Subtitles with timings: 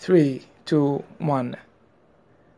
[0.00, 1.56] 3 2 1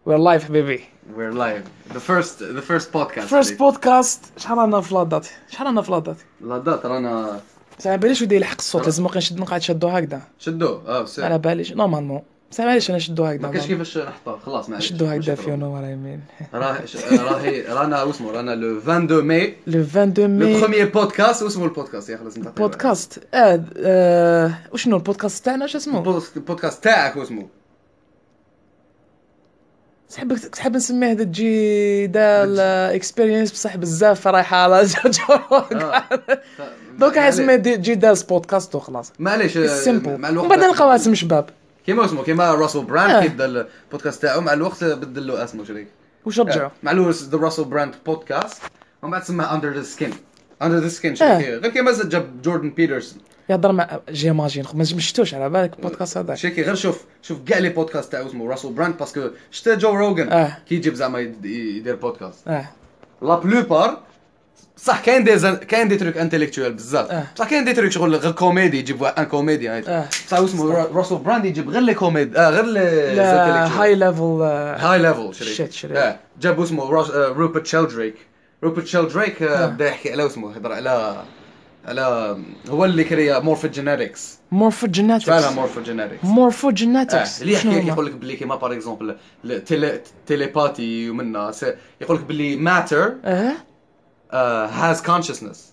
[0.07, 0.85] We're live حبيبي
[1.17, 1.93] We're live.
[1.95, 3.29] The first the first podcast.
[3.29, 7.41] First podcast شحال رانا في la date شحال رانا في la date la date رانا
[7.79, 10.23] ساعة معليش ودي يلحق الصوت لازم نقعد شدو هكذا.
[10.39, 12.23] شدو؟ آه على باليش normalement.
[12.53, 14.87] ساعة معليش أنا شدو هكذا ما كاش كيفاش نحطها خلاص معليش.
[14.89, 16.21] شدو هكذا في نو ولا يمين
[16.55, 16.79] راه
[17.13, 19.57] راهي رانا واسمو رانا le 22 ماي.
[19.67, 23.21] le 22 le mai premier بودكاست واسمو البودكاست يا خلاص نعطيه بودكاست.
[23.35, 27.49] آه آه، وشنو البودكاست تاعنا؟ شو اسمه؟ البودكاست- تاعك واسمو
[30.11, 34.81] تحب تحب نسميه هذا Djidel experience بصح بزاف رايحة على
[35.31, 36.05] آه.
[36.99, 39.13] دوكا حيسميه دي- Djidel's podcast وخلاص.
[39.19, 41.51] معليش آه، simple مع الوقت ومن بعد نلقاو اسم شباب.
[41.87, 43.23] كيما اسمه كيما راسل براند آه.
[43.23, 43.45] كي بدا
[43.87, 45.89] البودكاست تاعو مع الوقت بدل له اسمه شريك.
[46.27, 48.63] وش رجعوا مع له the Russell Brand podcast
[49.03, 50.11] ومن بعد سماه under the skin
[50.63, 51.39] under the skin آه.
[51.39, 53.19] غير كيما زاد جاب جوردن بيترسون
[53.49, 57.69] يهضر مع j'imagine ما شفتوش على بالك البودكاست هذاك شيكي غير شوف شوف كاع les
[57.69, 60.59] podcasts تاعو اسمه راسل براند parce que شتا جو روغان آه.
[60.69, 62.65] كي يجيب زعما يد- يدير بودكاست آه.
[63.23, 64.01] la plupart
[64.83, 65.55] صح كاين des un...
[65.55, 67.25] كاين des trucs intellectuels بزاف آه.
[67.35, 70.09] بصح كاين des trucs شغل غير كوميدي يجيب un comédie آه.
[70.27, 74.43] بصح هو اسمه راسل براند يجيب غير les comédies آه غير لي لا هاي ليفل
[74.79, 75.97] high level شريك Shit، شريك.
[75.97, 76.19] آه.
[76.41, 77.11] جاب اسمه راس...
[77.11, 78.15] آه روبرت شيلدريك
[78.65, 79.65] روبرت شيلدريك آه.
[79.65, 79.67] آه.
[79.67, 81.23] بدا يحكي على اسمه يهضر على
[81.89, 82.37] على
[82.71, 86.29] هو اللي كريا morphogenetics morphogenetics فعلا morphogenetics آه.
[86.29, 89.17] morphogenetics اللي يحكي يقول لك باللي كيما par exemple
[90.27, 91.53] télépathie ومنها
[92.01, 93.15] يقول لك باللي matter
[94.33, 95.73] آه has consciousness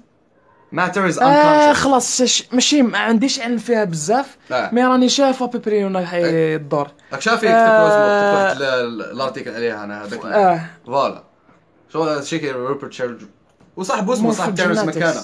[0.71, 1.75] matter is آه unconscious.
[1.77, 4.69] خلاص ش- ماشي ما عنديش علم فيها بزاف آه.
[4.73, 6.87] mais راني شايف à peu près وين راح يدور.
[7.13, 7.87] راك شافي كتبت آه.
[7.87, 10.61] اسمه كتبت ال- الارتيكل عليها أنا هذاك آه.
[10.85, 11.23] فوالا.
[11.93, 13.25] شو شيكي روبرت شيلدر
[13.77, 14.85] وصاحبه اسمه صاحب تيرنس Morphogenetics.
[14.87, 15.21] مكانه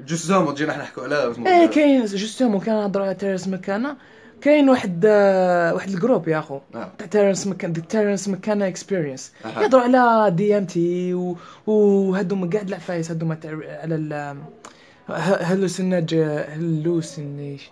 [0.00, 3.96] جوزومو تجينا إحنا نحكوا عليه اسمه إيه كاين جوستومون كان نهضروا على تيرنس مكانا
[4.40, 6.60] كاين واحد آه، واحد الجروب يا آه.
[6.98, 9.32] تاع تيرنس مكان دي تيرنس مكانا اكسبيرينس.
[9.44, 11.14] يهضروا على دي ام تي
[11.66, 13.50] وهذوما كاع العفايس هذوما تاع
[13.82, 14.36] على ال
[15.08, 17.70] هلوسينج هلوسينيش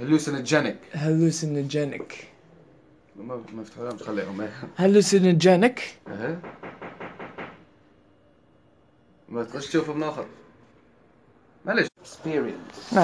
[0.00, 2.28] hallucinogenic hallucinogenic
[3.16, 6.38] ما ما فتحولهمش خليهم إيه hallucinogenic إيه.
[9.28, 10.26] ما تقدرش تشوفه من آخر.
[11.66, 11.86] معليش.
[12.00, 12.94] experience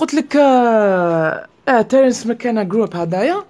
[0.00, 3.44] قلت لك آه, آه تيرنس مكانا groupe هدايا.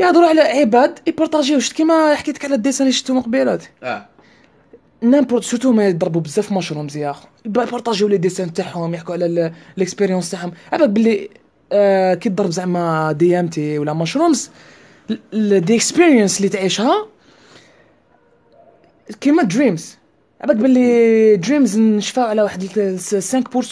[0.00, 3.64] يهضروا على عباد يبارطاجيو شفت كيما حكيت لك على ال dessins اللي شفتو من قبيلات
[3.82, 4.06] آه.
[5.02, 9.81] n'importe surtout ما يضربوا بزاف mushrooms يا اخو يبارطاجيو les dessins تاعهم يحكوا على ال
[9.81, 10.52] expériences تاعهم.
[10.72, 11.28] عباد باللي
[11.72, 14.50] آه كي تضرب زعما DMT ولا mushrooms
[15.32, 17.06] the experience اللي تعيشها
[19.20, 19.96] كيما dreams
[20.40, 22.64] عباك باللي dreams نشفاو على واحد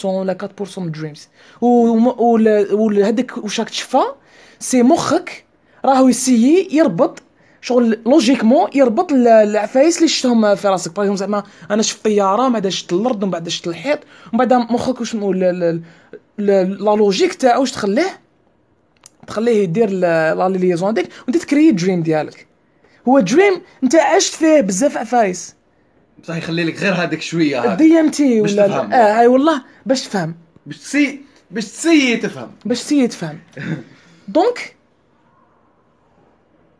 [0.01, 0.37] 5% ولا
[0.71, 1.27] 4% من dreams
[1.61, 4.01] وهذاك واش راك تشفى
[4.59, 5.45] c'est مخك
[5.85, 7.21] راهو يسيي يربط
[7.61, 10.95] شغل logiquement يربط ال- العفايس اللي شفتهم في راسك.
[10.95, 13.99] par زعما أنا شفت طيارة من بعد شفت الأرض ومن بعد شفت الحيط
[14.33, 15.79] ومن بعد مخك واش la
[16.95, 18.19] logique تاعو واش تخليه؟
[19.27, 22.47] تخليه يدير la liaison هذيك وانت تكري dream ديالك.
[23.07, 25.56] هو dream انت عشت فيه بزاف عفايس.
[26.23, 28.93] بصح يخلي لك غير هذيك شوية ال DMT ولا تفهم.
[28.93, 30.35] آه هاي والله باش تفهم.
[30.65, 32.51] باش تسي باش تسي تفهم.
[32.65, 33.39] باش تسيي تفهم.
[34.27, 34.75] donc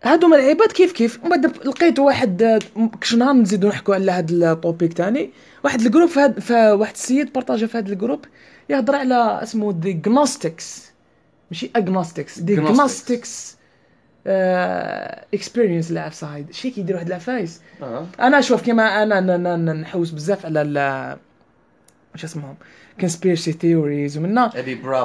[0.04, 2.60] هادو العباد كيف كيف؟ بعد لقيت واحد آه،
[3.02, 5.30] كش نهار نزيدو نحكوا على هاد ال topic تاني.
[5.64, 8.26] واحد ال group في هاد فواحد السيد partage في هاد ال group
[8.70, 10.86] يهضر على اسمه des gnostics
[11.52, 12.56] ماشي agnostics des.
[12.56, 13.57] gnostics
[14.28, 17.62] experience العفسه هايد شي كيدير واحد العفايس.
[17.82, 18.06] آه.
[18.20, 21.18] أنا شوف كيما أنا نحوس بزاف على ال
[22.14, 22.56] واش اسمهم؟
[23.00, 24.52] conspiracy theories ومنا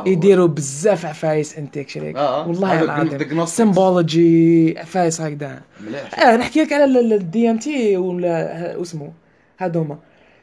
[0.06, 2.48] يديروا بزاف عفايس انتيك شريك آه.
[2.48, 3.46] والله العظيم.
[3.46, 5.60] symbology عفايس هكذا.
[5.80, 6.18] مليح.
[6.18, 9.12] آه نحكي لك على ال DMT ولا واسمه
[9.58, 9.98] هذوما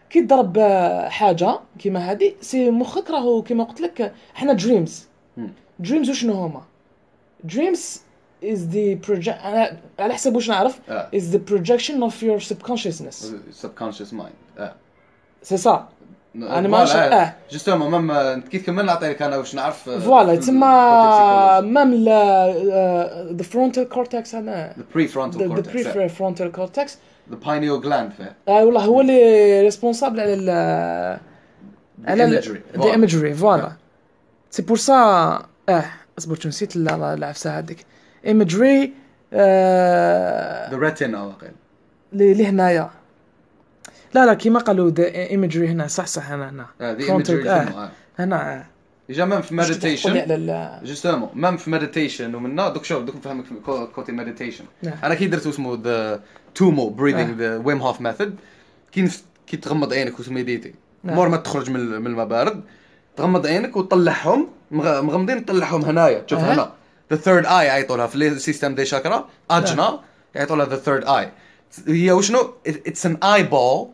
[0.10, 5.08] كي تضرب آه، حاجة كيما هذه c'est مخك راهو كيما قلت لك إحنا dreams.
[5.80, 6.62] dreams وشنو هما؟
[7.44, 8.02] dreams
[8.44, 9.46] is the project
[10.00, 11.10] على حسب واش نعرف آه.
[11.16, 14.74] is the projection of your subconsciousness subconscious mind آه
[15.44, 15.88] سي سا
[16.36, 17.34] أنا ما أعرف- آه.
[17.52, 21.64] justement même كي تكمل نعطيك أنا واش نعرف آه، voilà تسمى psychology.
[21.66, 22.06] même
[23.38, 26.08] the frontal cortex هذا the prefrontal the, the cortex آه.
[26.08, 26.90] prefrontal cortex
[27.32, 30.50] the pineal gland فيه آه والله هو اللي responsable على ال
[32.08, 32.76] على imagery.
[32.76, 33.08] the voilà.
[33.08, 33.72] imagery voilà
[34.52, 34.94] c'est pour ça
[35.70, 35.86] آه
[36.20, 37.86] أصبر نسيت ال- ال- العفسة هذيك
[38.26, 38.90] imagery
[39.34, 41.54] آه the retina واقيلا
[42.14, 42.90] اللي اللي هنايا
[44.14, 46.66] لا لا كيما قالوا the imagery هنا صح صح هنا هنا
[47.00, 47.50] imagery آه.
[47.50, 47.90] آه.
[48.20, 48.66] هنا آه.
[49.10, 49.52] déjà même في
[50.36, 53.46] ال- justement même في meditation ومنا دوك شوف دوك نفهمك
[53.96, 54.94] côté meditation نعم.
[55.04, 56.22] أنا كي درت اسمه the
[56.56, 57.34] tummo breathing.
[57.38, 58.36] the Wim Hof method
[58.92, 59.10] كي
[59.48, 60.74] كي تغمض عينك وت méditer
[61.04, 61.16] نعم.
[61.16, 62.62] مور ما تخرج من من الماء بارد
[63.18, 66.40] تغمض عينك وتطلعهم مغ- مغمضين تطلعهم هنايا تشوف.
[66.40, 66.72] هنا
[67.12, 70.00] the third eye يعيطوا في ال système des chakras اجنا
[70.36, 71.32] يعيطوا لها the third eye
[71.88, 73.88] هي وشنو؟ it's an eyeball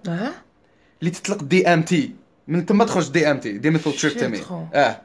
[1.02, 2.16] اللي تطلق DMT
[2.48, 4.44] من تما تخرج DMT dimethyltryptamine.
[4.74, 5.02] آه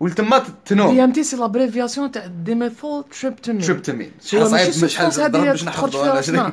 [0.00, 5.64] ولتما تنوم دي ام تي سي لابريفياسيون تاع dimethyltryptamine tryptamine شحال صعيب شحال ضرب باش
[5.64, 6.50] نحفظوا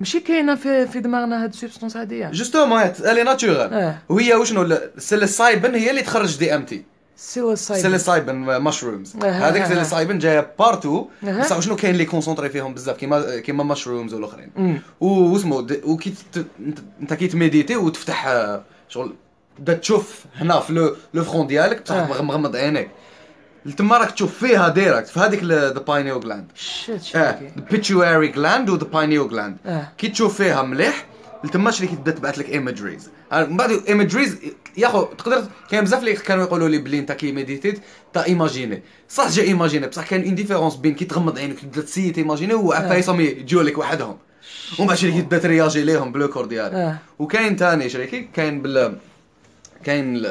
[0.00, 3.98] ماشي كاينة في في دماغنا هاد ال substance هاديه justement الي natural آه.
[4.08, 6.84] وهي وشنو؟ ال psilocybin هي اللي تخرج دي ام تي
[7.20, 9.66] سيلوسايد psilocybin مشرومز هذيك.
[9.66, 11.40] سيليسايبن جاية partout آه.
[11.40, 14.80] بصح شنو كاين اللي concentré فيهم بزاف كيما كيما mushrooms والآخرين.
[15.00, 16.14] واسمو وكي
[17.00, 19.14] انت- كي ت méditer وتفتح آه، شغل
[19.58, 21.94] تبدا تشوف هنا في le le front ديالك بصح.
[22.08, 22.90] مغ- مغمض عينيك
[23.76, 28.28] تما راك تشوف فيها direct في هذيك the pineal gland shit آه shit ال pituitary
[28.28, 29.56] gland و the pineal gland.
[29.98, 31.06] كي تشوف فيها مليح
[31.48, 34.36] تما اللي تبدأ تبعث لك imageries من بعد imageries
[34.76, 37.80] ياخو تقدر كاين بزاف اللي كانوا يقولوا لي بلي أنت كي méditer
[38.12, 41.84] ت imaginer صح جا imaginer بصح كان une différence بين كي تغمض عينك تبدا ت
[41.84, 44.16] essayer imaginer وعفايسهم يجيو لك وحدهم.
[44.78, 46.72] ومن بعد شريكي تبدأ ترياجي ليهم ب le corps ديالك.
[46.72, 46.98] آه.
[47.18, 48.96] وكاين ثاني شريكي كاين بال
[49.84, 50.22] كاين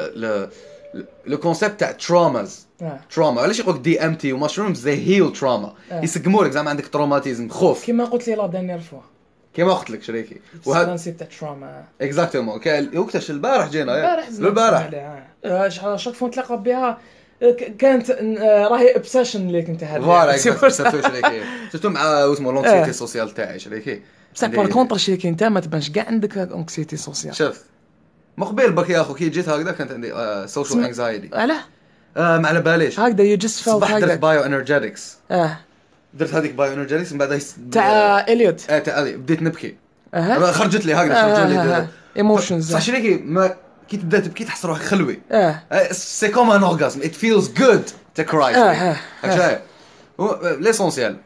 [1.26, 3.00] le concept تاع traumas آه.
[3.10, 4.80] trauma علاش يقولك DMT و mushrooms?
[4.80, 5.74] they heal trauma.
[5.92, 7.84] يسقموا لك زعما عندك traumatisme خوف.
[7.84, 9.00] كيما قلت لي la dernière fois.
[9.54, 14.88] كيما قلت لك شريكي؟ وهذا تاع تروما اكزاكتومون كان وقتاش البارح جينا؟ البارح
[15.44, 15.96] البارح.
[15.96, 16.98] chaque fois نتلاقى بها؟
[17.42, 20.00] آه، كانت آه، راهي obsession اللي كنت هذه.
[20.00, 21.42] voilà surtout شريكي.
[21.72, 22.36] surtout مع آه.
[22.40, 24.02] l'anxiété sociale تاعي شريكي.
[24.34, 25.90] بصح par contre شي انت ما تبانش.
[25.90, 27.64] كاع عندك anxiété sociale شفت
[28.36, 29.14] ما قبيل بك يا أخو.
[29.14, 30.12] كي جيت هكذا كانت عندي
[30.48, 31.60] social anxiety علاه
[32.16, 33.00] ما على باليش.
[33.00, 35.58] هكذا you just felt صباح درت bioenergetics آه.
[36.14, 37.42] درت هذيك bioenergetics من بعد
[37.72, 38.70] تاع إليوت.
[38.70, 39.76] آه تاع هذه بديت نبكي.
[40.52, 43.54] خرجت لي هكذا خرجت لي emotions صح شريكي ما
[43.88, 45.20] كي تبدا تبكي تحس روحك خلوي.
[45.32, 45.62] أه.
[45.92, 51.16] c'est comme un orgasme it feels good to cry آه، آه، l'essentiel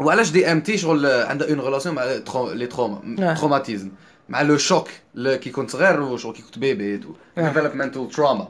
[0.00, 2.04] وعلاش DMT شغل عندها une relation مع
[2.52, 3.34] les traumas آه.
[3.34, 3.90] traumatisme
[4.28, 7.00] مع le choc كي كنت صغير وشغل كي كنت bébé
[7.38, 7.48] آه.
[7.48, 8.48] developmental trauma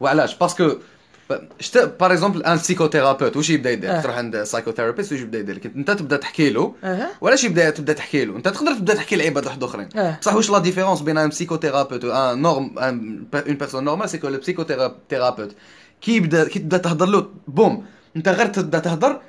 [0.00, 0.72] وعلاش؟ parce que
[1.60, 4.00] شت par exemple un psychothérapeute واش يبدأ يدير آه.
[4.00, 7.92] تروح عند psychotherapist واش يبدأ يدير لك أنت تبدأ تحكي له أها وعلاش يبدأ تبدأ
[7.92, 9.88] تحكي له أنت تقدر تبدأ تحكي لعباد واحد اخرين.
[10.20, 14.28] بصح واش la différence بين un psychothérapeute و un norm une personne normale c'est que
[14.28, 15.52] le psychothérapeute
[16.00, 17.84] كي يبدأ كي تبدأ تهضر له بوم
[18.16, 19.20] أنت غير تبدأ تهضر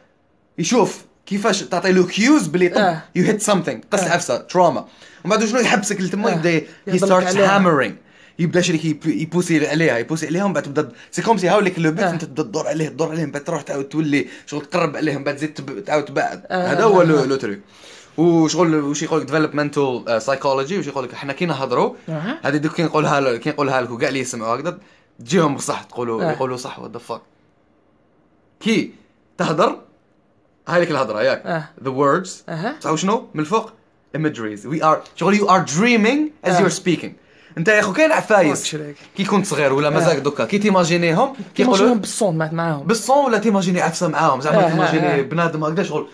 [0.58, 2.96] يشوف كيفاش تعطي له كيوز بلي طب.
[3.16, 4.10] يو هيت سمثينغ قص آه.
[4.10, 4.86] عفسة تروما
[5.26, 6.32] ومن بعد شنو يحبسك لتما.
[6.32, 6.66] يبدأ هي
[7.12, 7.56] عليها.
[7.56, 7.94] هامرينغ
[8.40, 11.92] يبدا شريك يب- يبوسي عليها يبوسي عليها ومن بعد تبدا سي كوم سي هاوليك لو
[11.92, 12.10] بيت آه.
[12.10, 15.24] انت تبدا تدور عليه تدور عليه من بعد تروح تعاود تولي شغل تقرب عليه من
[15.24, 16.68] بعد تزيد تعاود تبعد آه.
[16.72, 17.06] هذا هو آه.
[17.06, 17.60] لو تريك
[18.18, 21.94] وشغل وش يقول لك ديفلوبمنتال سايكولوجي وش يقول لك إحنا كي نهضروا.
[22.44, 24.78] هذه دوك كي نقولها كي نقولها لك وكاع اللي يسمعوا هكذا
[25.20, 26.32] تجيهم بصح تقولوا آه.
[26.32, 27.22] يقولوا صح what the fuck
[28.60, 28.94] كي
[29.38, 29.80] تهضر
[30.68, 31.70] هاي لك الهضرة ياك آه.
[31.84, 32.44] the words
[32.82, 33.72] تعرف شنو من الفوق
[34.18, 36.60] imageries we are شغل you are dreaming as آه.
[36.68, 37.12] you're speaking
[37.58, 38.78] انت يا اخو كاين عفايس.
[39.16, 40.20] كي كنت صغير ولا مازال آه.
[40.20, 42.88] دوكا كي ت imaginer هم كيقولوا بالصون معاهم.
[42.88, 45.22] بالصون ولا ت imaginer عفسة معاهم زعما آه، ت imaginer آه.
[45.22, 46.08] بنادم هكذا شغل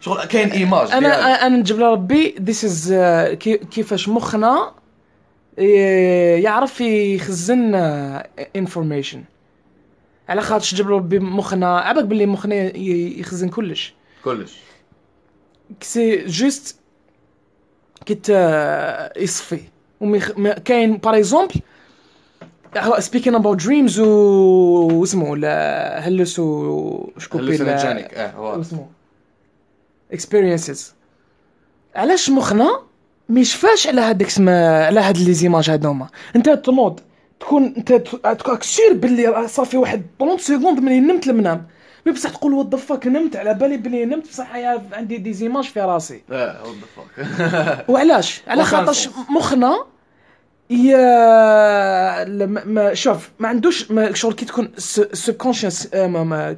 [0.00, 2.94] شغل كاين image أنا أنا نجيب لربي ذيس از
[3.70, 4.72] كيفاش مخنا
[6.38, 7.74] يعرف يخزن
[8.56, 9.24] انفورميشن
[10.28, 13.94] على خاطرش جاب ربي مخنا عباك باللي مخنا يخزن كلش.
[14.24, 14.52] كلش.
[15.80, 16.76] سي جوست
[18.30, 19.60] آه، يصفي
[20.64, 21.60] كاين باغ اكزومبل
[22.98, 28.86] سبيكين اباوت دريمز و اسمه لا هلس و شكوبي hallucinogenic آه هو اسمه
[30.12, 30.94] experiences
[31.96, 32.80] علاش مخنا
[33.28, 36.06] ما يشفاش على هذيك سما على هاد les images هذوما
[36.36, 37.00] انت تنوض
[37.40, 37.92] تكون انت
[38.38, 41.66] تكون sûr باللي صافي واحد 30 secondes ملي نمت المنام
[42.06, 44.54] mais بصح تقول what the fuck نمت على بالي بلي نمت بصح
[44.92, 46.76] عندي des images في راسي آه what the
[47.18, 49.08] fuck وعلاش على خاطرش.
[49.36, 49.84] مخنا
[50.72, 54.72] يا لما ما شوف ما عندوش ما شغل كي تكون
[55.12, 55.86] subconscious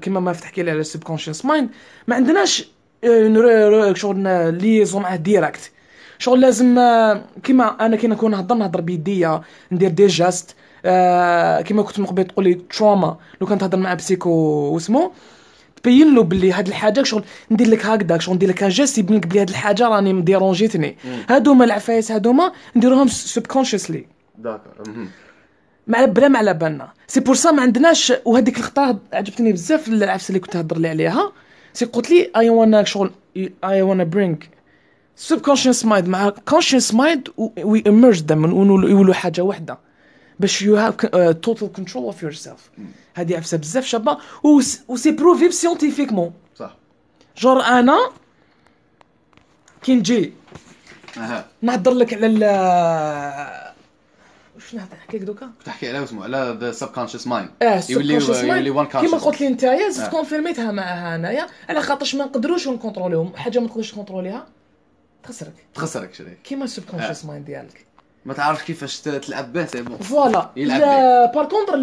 [0.01, 1.71] كيما ما فتح لي على ال subconscious mind
[2.09, 2.69] ما عندناش
[3.05, 4.19] آه، شغل
[4.63, 5.73] liaison معاه direct
[6.19, 9.41] شغل لازم آه، كيما أنا كي نكون نهضر نهضر بيديا
[9.73, 13.95] ندير des gestes آه، كيما كنت من قبل تقول لي trauma لو كنت تهضر مع
[13.95, 15.13] psycho واسمو
[15.85, 19.17] تبين له باللي هاد الحاجة شغل ندير لك هكذاك شغل ندير لك un geste يبين
[19.17, 20.97] لك بلي هاد الحاجة راني مديرونجيتني
[21.29, 24.07] هادوما العفايس هادوما نديروهم subconsciously
[24.39, 24.73] d'accord.
[25.87, 30.29] مع بلا ما على بالنا c'est pour ça ما عندناش وهذيك الخطأ عجبتني بزاف العفسة
[30.29, 31.33] اللي كنت تهضر لي عليها.
[31.73, 33.11] سي قلت لي اي وأنا شغل
[33.65, 34.37] I wanna bring
[35.29, 37.31] subconscious mind مع conscious mind
[37.65, 39.79] و merge them يولوا حاجة واحدة
[40.41, 40.95] باش you have
[41.43, 42.71] total control of yourself
[43.15, 44.19] هذه عفسة بزاف شابة
[44.89, 46.77] و c'est prouvé scientifiquement صح.
[47.37, 48.11] jour أنا
[49.83, 50.33] كي نجي
[51.17, 51.47] أها.
[51.63, 52.27] نهضر لك على
[54.55, 58.25] واش نهضر نحكي لك دوكا؟ تحكي على اسمه على the subconscious mind آه يولي subconscious
[58.25, 58.45] mind.
[58.45, 60.11] يولي one كيما قلت لي نتايا زدت آه.
[60.11, 63.37] كونفيرميتها معها انايا على خاطرش ما نقدروش نكونتروليهم.
[63.37, 64.47] حاجة ما تقدرش تكونتروليها
[65.23, 65.55] تخسرك.
[65.75, 66.39] تخسرك شريك.
[66.45, 67.87] كيما ال subconscious mind ديالك.
[68.27, 69.99] ما تعرفش كيفاش تلعب به c'est bon.
[69.99, 70.51] voilà.
[71.35, 71.75] par contre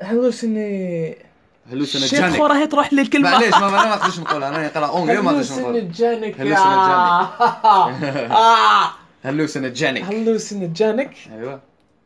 [0.00, 4.48] هلوسيني شيخ hallucinogenic خو راهي تروح لي الكلمة معليش ما ما- أنا ما نقدرش نقولها.
[4.48, 8.30] أنا نقرا anglais وما نقدرش نقول hallucinogenic hallucinogenic.
[8.30, 8.90] آه.
[9.24, 11.58] hallucinogenic hallucinogenic ايوا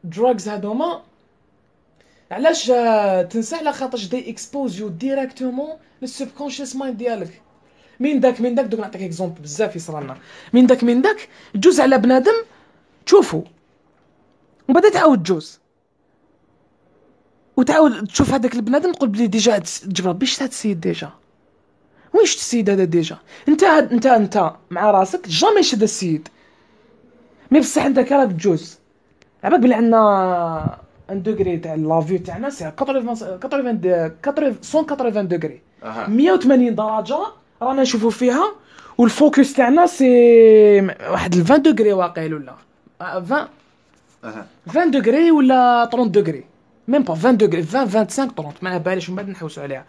[0.05, 1.01] drugs هادوما.
[2.31, 5.71] علاش آه، تنسى على خاطرش they expose you directement
[6.03, 7.41] لل subconscious mind ديالك.
[8.01, 10.17] من داك من داك دوك نعطيك exemple بزاف يصرى لنا.
[10.53, 12.33] من داك من داك تجوز على بنادم
[13.11, 13.43] تشوفو
[14.69, 15.61] ومن بعد تعاود تجوز.
[17.57, 21.11] وتعاود تشوف هذاك البنادم تقول بلي déjà الس- تجبر بيش هاد السيد déjà؟
[22.15, 23.17] وين شفت السيد هذا déjà؟
[23.49, 26.29] انت هاد انت انت مع راسك jamais شد السيد.
[27.51, 28.79] mais بصح انت كي راك تجوز.
[29.45, 30.79] عباك بلي عندنا
[31.11, 36.07] un degré تاع la vue تاعنا c'est 80 80 180 degrés أها.
[36.09, 37.19] 180 درجة
[37.63, 38.45] رانا نشوفوا فيها
[38.99, 40.07] وال focus تاعنا c'est
[41.11, 42.55] واحد ال 20 degrés واقيل ولا
[43.01, 43.49] 20
[44.25, 46.45] أها 20 degrés ولا 30 degrés
[46.89, 49.85] même pas 20 degrés 20 25 30 ما باليش من بعد نحوسوا عليها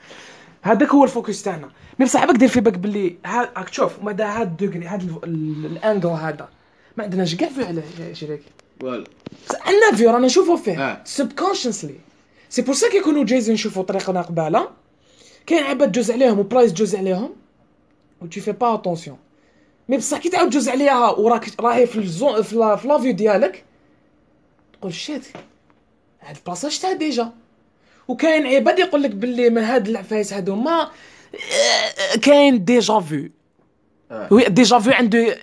[0.62, 4.22] هذاك هو ال focus تاعنا mais بصح دير في بالك باللي راك تشوف ومن بعد
[4.22, 6.50] هاد ال degré هاد ال- ال- ال angle هذا
[6.98, 7.82] ما عندناش كاع فيه على
[8.13, 8.41] شريك
[8.84, 9.08] وال
[9.50, 11.01] بصح عندنا vue رانا نشوفوا فيه.
[11.06, 11.96] subconsciously
[12.50, 14.68] c'est pour ça كيكونوا جايزين نشوفوا طريقنا قباله
[15.46, 17.30] كاين عباد جوز عليهم وبلايص جوز عليهم
[18.22, 19.18] و tu fais pas attention
[19.91, 22.97] mais بصح كي تعاود جوز عليها وراك راهي في ال zone في la- في la
[22.97, 23.63] vue ديالك
[24.79, 25.25] تقول shit
[26.21, 27.32] هاد البلاصة شفتها déjà؟
[28.07, 33.30] وكاين عباد يقول لك باللي من هاد العفايس هادوما آه، كاين déjà vu
[34.12, 34.27] آه.
[34.32, 35.38] oui déjà vu عنده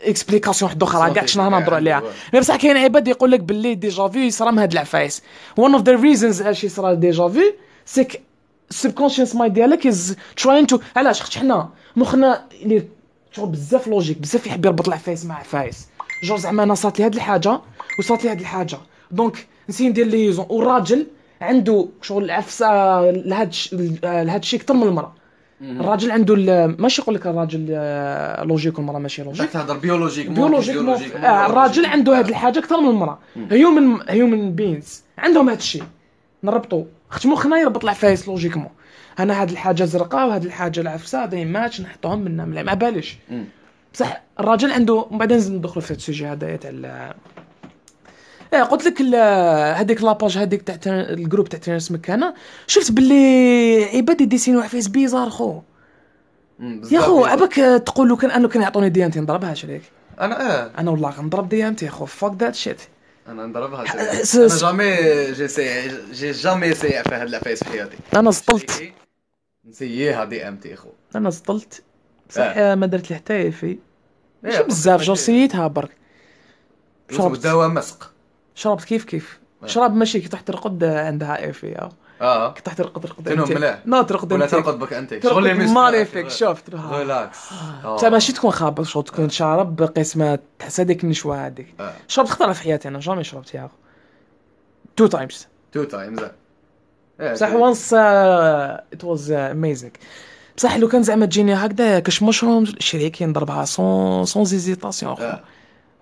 [0.00, 2.02] explication واحدة أخرى كاع شنو نهضروا عليها.
[2.34, 5.22] mais بصح كاين عباد يقول لك باللي déjà vu يصرى من هاد العفايس.
[5.60, 7.52] One of the reasons علاش يصرى déjà vu
[7.84, 8.22] c'est que
[8.74, 9.96] subconscious mind ديالك is
[10.42, 12.82] trying to علاش؟ حنا مخنا اللي
[13.32, 15.88] شغل بزاف logique بزاف يحب يربط العفايس مع عفايس.
[16.24, 17.60] جو زعما أنا صارت لي هاد الحاجة
[17.98, 18.78] وصارت لي هاد الحاجة.
[19.10, 20.46] donc نسي ندير liaison.
[20.48, 21.06] والراجل
[21.40, 22.66] عنده شغل عفسه
[23.10, 23.54] لهاد
[24.02, 25.12] لهاد الشيء أكثر من المرأة.
[25.62, 30.80] الراجل عنده ال- ماشي يقول لك الراجل آه، logique والمرأة ماشي logique تهضر biologique biologique
[31.16, 33.18] آه الراجل عنده هاد الحاجة أكثر من المرأة.
[33.50, 35.82] human human beings عندهم هاد الشيء.
[36.44, 38.68] نربطوا خاطر مخنا يربط العفايس logiquement
[39.18, 43.16] أنا هاد الحاجة زرقاء وهاد الحاجة العفسة هذا ماتش نحطوهم منا ملا- ما باليش.
[43.30, 43.44] مم.
[43.94, 47.14] بصح الراجل عنده من بعد نزيد ندخلوا في هاد السوجي هذايا تاع ال-
[48.54, 49.02] إيه قلت لك
[49.80, 52.34] هذيك لاباج هذيك تاع الجروب تاع تيرنس مكانة.
[52.66, 55.60] شفت باللي عباد يديسينو عفايس بيزار خو.
[56.92, 57.54] يا خو عباك
[57.86, 59.82] تقول له كان أنه كان يعطوني ديانتي نضربها شريك
[60.20, 62.04] أنا آه أنا والله غنضرب ديانتي يا خو.
[62.06, 62.80] فوك ذات شيت
[63.30, 63.84] أنا نضربها
[64.24, 64.94] س- أنا س- جامي
[65.32, 68.92] جي سي جي جامي سي في هاد العفايس في حياتي أنا سطلت
[69.64, 71.82] نسييها دي إم تي خو أنا سطلت
[72.28, 72.74] بصح آه.
[72.74, 73.78] ما درت لي حتى في
[74.42, 75.90] ماشي إيه، بزاف جو سيتها برك؟
[77.10, 77.42] شربت.
[77.44, 78.12] دواء مسق.
[78.54, 79.66] شربت كيف كيف؟ آه.
[79.66, 81.88] شراب ماشي كي تحت ترقد عندها إي في
[82.20, 82.52] آه.
[82.52, 83.52] كي تحت ترقد ترقد كانوا انت.
[83.52, 83.78] ملاح.
[83.86, 84.52] لا ترقد ولا انت.
[84.52, 87.38] ترقد بك انت شغل المسك ماليفيك شفت ريلاكس
[87.84, 87.94] آه.
[87.96, 91.92] بصح ماشي تكون خابط شغل تكون شارب قسمة تحس هذيك النشوة هذيك آه.
[92.08, 93.68] شربت خطرة في حياتي أنا جامي شربت ياهو
[94.96, 96.20] two times two times
[97.32, 99.92] بصح once it was amazing
[100.56, 105.12] بصح لو كان زعما تجيني هكذا كاش مشروم شريكي نضربها sans sans hésitation.
[105.12, 105.40] اخو آه.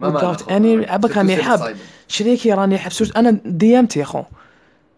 [0.02, 1.76] without any عباك راني حاب.
[2.08, 2.92] شريكي راني حاب.
[3.16, 4.22] أنا DMT أخو.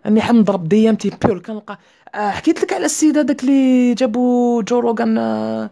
[0.07, 1.79] راني حاب نضرب DMT pure كنلقى
[2.15, 5.71] آه حكيت لك على السيد هذاك اللي جابوا Joe Rogan آه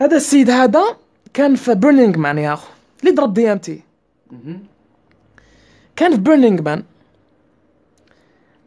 [0.00, 0.84] هذا السيد هذا
[1.34, 2.68] كان في Burning Man يا أخو.
[3.00, 3.82] اللي ضرب DMT
[5.96, 6.82] كان في Burning Man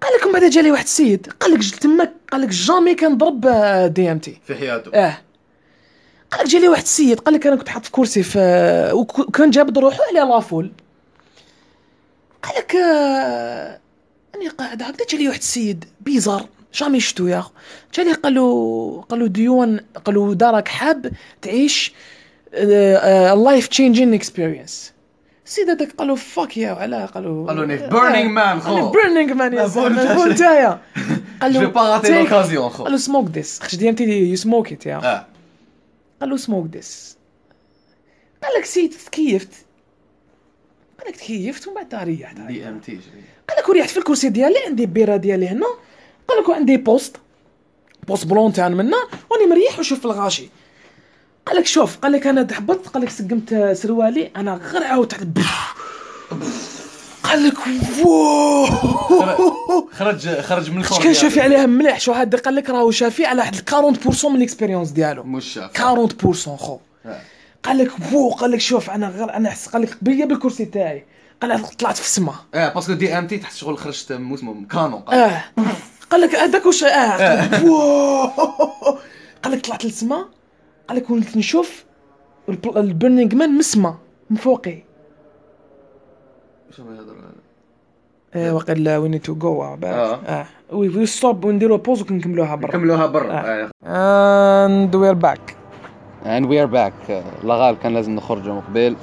[0.02, 4.40] قال لكم بعد جالي واحد السيد قال لك تماك قال لك jamais كنضرب آه، DMT
[4.44, 4.92] في حياته.
[4.94, 5.18] آه.
[6.32, 8.40] قال لك جالي واحد السيد قال لك أنا كنت حاط في كرسي في
[8.94, 10.72] وك- وكان جابد روحه على la foule.
[12.44, 13.80] قال لك آه،
[14.36, 17.44] أني قاعد هكذا جالي واحد السيد bizarre jamais شفتو يا
[17.96, 21.12] جالي قال له قال له ديوان قال له دارك حاب
[21.42, 21.94] تعيش
[23.46, 24.94] life changing experience
[25.46, 28.92] السيد هذاك قال له fuck yeah علاه قال له قال له نيف Burning Man، خو.
[28.92, 30.82] Burning Man يا زلمه نتايا
[31.42, 32.84] قال je pas rater l'occasion خو.
[32.84, 35.26] قال له smoke this خش DMT you smoke it yeah آه.
[36.22, 37.18] قال له smoke this
[38.44, 39.50] قال لك سيد تكيفت
[41.00, 42.38] قال لك تكيفت ومن بعد ريحت.
[42.38, 43.00] DMT
[43.50, 45.66] قال لك وريحت في الكرسي ديالي عندي بيرة ديالي هنا
[46.28, 47.16] قال لك وعندي بوست
[48.08, 48.98] بوست بلونتان منا
[49.32, 50.50] واني مريح وشوف في الغاشي
[51.46, 55.24] قال لك شوف قال لك أنا تحبطت قال لك سقمت سروالي أنا غير عاود تحت
[57.24, 57.54] قال لك
[58.06, 58.66] واو
[59.92, 61.42] خرج خرج من الكور كان شافي.
[61.42, 65.46] عليها مليح شو هذا قال لك راهو شافي على واحد 40% من الاكسبيريونس ديالو مش
[65.54, 67.20] شاف 40% خو آه.
[67.64, 71.04] قال لك واو قال لك شوف أنا غير أنا حس قال لك قبليه بالكرسي تاعي
[71.42, 72.34] قال لك طلعت في السما.
[72.54, 75.20] آه parce que DMT تحت شغل خرجت مو اسمه كانون قال.
[75.20, 75.44] آه
[76.10, 77.40] قال لك هذاك واش آه
[79.44, 80.26] قال لك طلعت للسما.
[80.88, 81.86] قال لك وليت نشوف
[82.50, 83.98] الب- ال Burning Man من السما
[84.30, 84.84] من فوقي.
[86.78, 87.46] شنو يهضر هذا
[88.34, 89.64] آه وقال we need to go.
[89.64, 90.46] آه.
[90.72, 92.72] we we stop ونديرو pause وكنكملوها برا.
[92.72, 93.70] كملوها برا.
[93.86, 95.56] and we're back
[96.26, 97.12] And we are back.
[97.44, 98.96] لاغال كان لازم نخرجوا من قبل.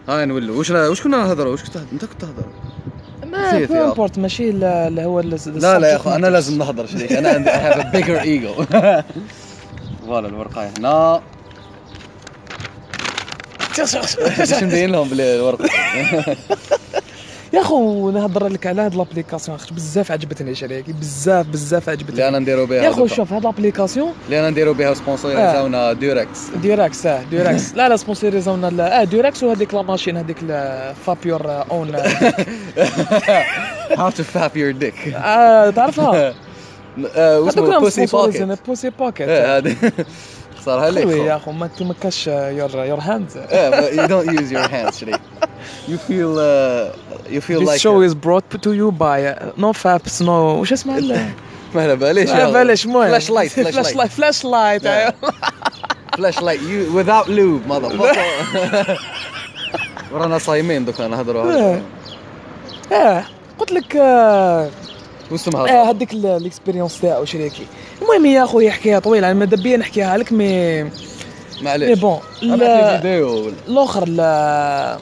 [0.09, 2.47] هاي نولو واش واش كنا نهضروا واش كنت انت كنت تهضر
[3.33, 3.75] ما بو.
[3.85, 6.27] امبورت ماشي لا لا هو لا لا يا اخو أنا.
[6.27, 8.65] لازم نهضر شريك أنا عندي have a bigger ego
[10.07, 11.23] فوالا الورقة هنا
[14.39, 15.69] باش نبين لهم بلي الورقه
[17.53, 19.57] يا خو نهضر لك على هاد لابليكاسيون.
[19.57, 22.29] اخت بزاف عجبتني شريكي بزاف بزاف اللي عجبتني.
[22.29, 23.07] أنا نديرو بها يا خو.
[23.07, 28.67] شوف هاد لابليكاسيون اللي أنا نديرو بها سبونسوريزاونا ديوركس ديراكس آه ديراكس لا لا سبونسيريزونا
[28.67, 29.01] لا.
[29.01, 30.39] آه ديراكس وهذيك لا ماشين هذيك
[31.07, 31.97] فابيور اون
[33.91, 35.13] how to fap your dick.
[35.77, 36.35] تعرفها؟
[37.17, 39.29] آه، واسمه هذوك بوسي باكيت بوسي باكيت
[40.65, 41.25] صارها لك حلوة خو.
[41.25, 43.31] يا أخو ما تمكاش يور يور هاند
[43.93, 45.21] you don't use your hands, شريك.
[45.89, 47.81] You feel, uh, you feel This like.
[47.87, 50.29] show is brought to you by uh, no faps no
[50.61, 51.31] وش اسمه ما.
[51.75, 53.31] لا بلاش المهم فلاش.
[53.31, 53.53] لايت
[54.11, 54.87] flash light Yeah.
[54.91, 55.15] أيوة.
[56.17, 58.99] Flash light, you without lube, motherfucker.
[60.13, 61.81] ورانا صايمين دوكا نهضروا.
[62.93, 63.23] آه
[63.59, 64.69] قلت لك آه،
[65.31, 67.67] وسم آه هذيك ال- ال expérience تاعو شريكي
[68.03, 70.91] المهم يا خويا حكاية طويلة أنا ماذا بيا نحكيها لك مي مي
[71.63, 74.99] معليش bon vidéo ولا- الآخر لا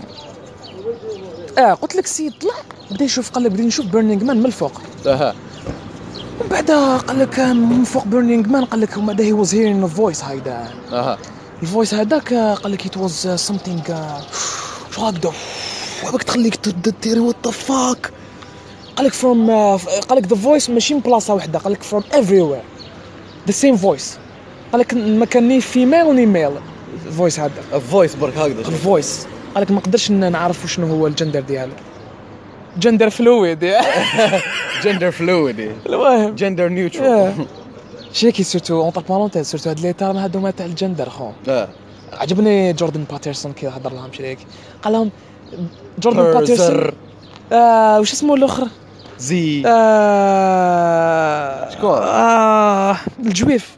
[1.58, 2.54] آه قلت لك السيد طلع
[2.90, 4.72] بدأ يشوف قال لك بدا نشوف Burning Man من الفوق.
[5.06, 5.34] أها.
[6.40, 6.70] ومن بعد
[7.06, 10.64] قال لك آه، من فوق Burning Man قال لك بعد he was hearing voice هيدا.
[10.92, 11.18] أها.
[11.62, 13.82] ال voice هذاك آه، قال لك it was something
[14.90, 15.32] شو هكذا
[16.04, 18.10] وهذاك تخليك تدير what the fuck
[18.96, 22.62] قال لك from قال لك the voice ماشي من بلاصة واحدة قال لك from everywhere
[23.46, 24.16] the same voice
[24.72, 26.50] قال لك ما كان ني female وني male
[27.06, 27.52] ال voice هذا.
[27.74, 28.60] ال voice برك هكذا.
[28.60, 31.72] ال voice قال لك ما نقدرش نعرف شنو هو الجندر ديالو.
[32.78, 33.64] gender fluid.
[34.84, 35.72] gender fluid.
[35.86, 36.34] المهم.
[36.34, 36.68] جندر آه.
[36.68, 37.46] neutral
[38.12, 41.30] شيكي surtout entre parenthèses surtout هاد les termes هادو تاع الجندر خو.
[41.48, 41.68] آه.
[42.12, 44.38] عجبني جوردن بيترسون كي هضر لهم شريك
[44.82, 45.10] قال لهم
[45.98, 46.90] جوردن بيترسون
[47.52, 48.68] آه وش اسمه الأخر؟
[49.18, 53.76] زي آه شكون؟ آه ال juif.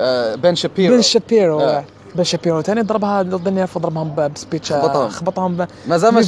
[0.00, 1.84] آه، بن شابيرو بن شابيرو آه.
[2.16, 2.18] آه.
[2.18, 5.08] بن شابيرو ثاني ضربها ضربني ضربهم ب speech آه، خبطهم.
[5.08, 6.20] خبطهم مازال ما.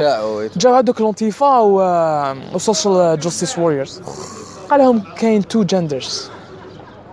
[0.00, 1.76] تاعو جاو هذوك ال Antifa و
[2.54, 4.00] و social justice warriors
[4.70, 6.30] قال لهم كاين two genders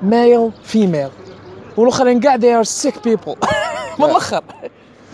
[0.01, 1.09] male female
[1.77, 3.35] والآخرين كاع they are sick people.
[3.99, 4.41] من الآخر.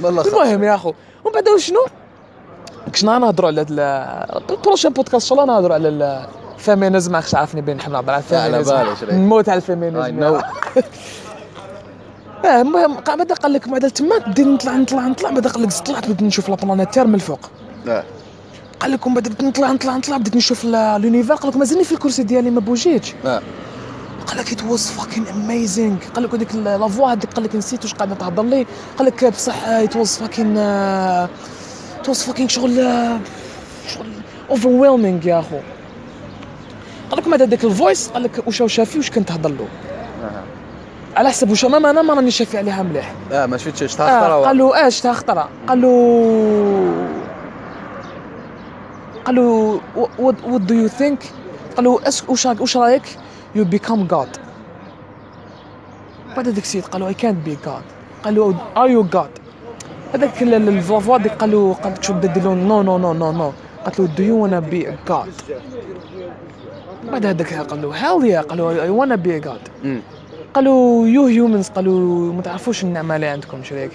[0.03, 0.93] والله خ- المهم يا أخو
[1.25, 1.85] ومن بعد شنو؟
[3.01, 3.79] كنا نهضروا على ال-
[4.51, 5.89] ال prochain podcast إن شاء الله نهضروا على
[6.57, 8.75] ال féminisme خش عارفني بين نحب نهضر على ال féminisme.
[9.11, 10.41] نموت على ال féminisme.
[12.45, 12.63] آه
[13.15, 16.49] بعدا قال لك بعدا تما بديت نطلع نطلع نطلع بعدا قال لك طلعت بديت نشوف
[16.49, 17.39] la planète Terre من الفوق.
[17.85, 18.03] لا.
[18.79, 22.23] قال لكم بعد بديت نطلع نطلع نطلع بديت نشوف l'univers قال لك مازالني في الكرسي
[22.23, 23.13] ديالي ما بوجيتش.
[23.23, 23.41] لا.
[24.27, 27.83] قال لك it was fucking amazing قال لك هذيك la voix هذيك قال لك نسيت
[27.83, 28.65] واش قاعدة تهضر لي.
[28.97, 31.29] قال لك بصح it was fucking it
[32.07, 32.75] was fucking شغل
[33.87, 34.07] شغل
[34.49, 35.57] overwhelming يا اخو.
[37.09, 39.67] قال لك بعد هذاك ال voice قال لك واش شافي واش كنت تهضر له.
[41.19, 43.13] على حسب واش ما أنا ما راني شافي عليها مليح.
[43.31, 45.49] آه ما شفتش إيش آه قال له اش تا خطرة.
[45.67, 45.91] قال له
[49.25, 49.79] قال له
[50.19, 51.25] what, what do you think?
[51.75, 53.17] قال له أس وش رايك-
[53.55, 54.39] you become God.
[56.35, 57.83] بعد هذاك السيد قال له I can't be God.
[58.23, 59.29] قال له are you God?
[60.13, 62.97] هذاك ال- ال- ال voix ديك قال له قال شو بدي ادير له no no
[62.97, 63.51] no no no
[63.85, 65.29] قالت له do you wanna be a God?
[67.11, 68.47] بعد هذاك قال له hell yeah.
[68.49, 69.85] قال له be a God.
[69.85, 70.01] مم.
[70.53, 73.91] قالوا you humans قالوا ما تعرفوش النعمه اللي عندكم شريك.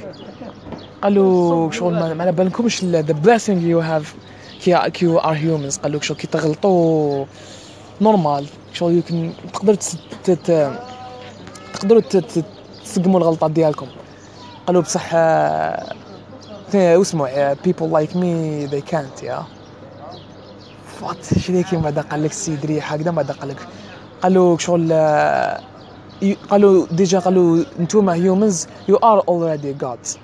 [1.02, 4.06] قالوا شغل ما على بالكمش the blessing you have
[4.64, 7.24] كي كي are humans قالوا شغل كي تغلطوا
[8.00, 9.76] normal شغل يمكن تقدر
[11.72, 12.00] تقدروا
[12.84, 13.86] تسقموا الغلطات ديالكم.
[14.66, 15.94] قالوا بصح آه،
[17.66, 19.42] people like me they can't يا.
[21.00, 23.68] فات شريكي بعد قال لك السيد ريح هكذا بعد قال لك.
[24.22, 25.60] قالوا شغل آه،
[26.50, 30.18] قالوا déjà قالوا انتوما humans you are gods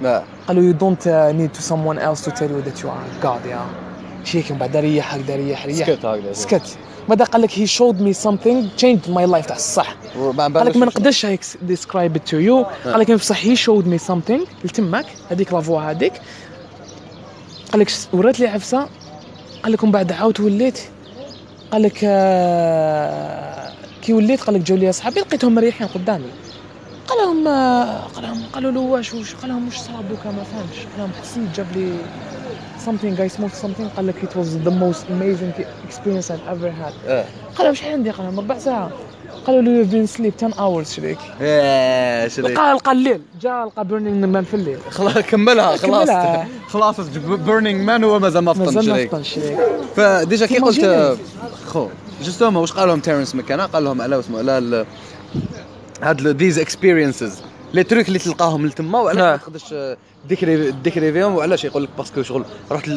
[0.00, 3.24] لا قالوا you don't uh, need to someone else to tell you that you are
[3.24, 3.60] God يا
[4.24, 6.32] شيك من بعد ريح هكذا ريح ريح سكت هكذا.
[6.32, 6.78] سكت.
[7.08, 9.46] بعد قال لك؟ he showed me something changed my life.
[9.46, 9.96] تاع الصح
[10.38, 12.66] قال لك ما نقدرش هيك it to you.
[12.84, 14.40] قال لك بصح he showed me something.
[14.64, 16.12] لتمك هذيك la voix هذيك.
[17.72, 18.88] قال لك ورات لي عفسه
[19.62, 20.78] قال لك ومن بعد عاود وليت.
[21.72, 23.55] قال لك آه،
[24.06, 26.30] كي وليت قال لك جاو لي اصحابي لقيتهم مريحين قدامي.
[27.08, 30.42] قال لهم آه، قال لهم قالوا له واش واش؟ قال لهم واش صرا دوكا ما
[30.42, 30.78] فهمتش.
[30.78, 31.92] قال لهم حسن جاب لي
[32.86, 33.96] something I smoked something.
[33.96, 35.52] قال لك it was the most amazing
[35.88, 36.92] experience I've ever had.
[37.08, 37.24] آه.
[37.56, 38.90] قال لهم شحال عندي؟ قال لهم ربع ساعة.
[39.46, 40.88] قالوا له you've been asleep 10 hours.
[40.96, 41.18] شريك.
[41.40, 42.50] إيه شريك.
[42.50, 43.20] لقى لقى الليل.
[43.40, 44.78] جا لقى Burning Man في الليل.
[44.90, 46.08] خلاص كملها خلاص.
[46.68, 46.96] خلاص
[47.46, 49.06] Burning Man هو مازال ما فطن مازال شريك.
[49.06, 49.58] نفطن شريك.
[49.96, 51.18] ف déjà كي قلت.
[51.66, 51.88] خو.
[52.22, 54.86] justement واش قال لهم تيرنس ماكينا؟ قال لهم على اسمه على
[56.02, 57.42] هاد these experiences
[57.74, 59.30] les trucs اللي تلقاهم لتما وعلاش نعم.
[59.30, 59.96] ما تقدرش
[60.28, 62.44] ديكري ديكريفيهم وعلاش يقول لك parce que شغل.
[62.70, 62.88] رحت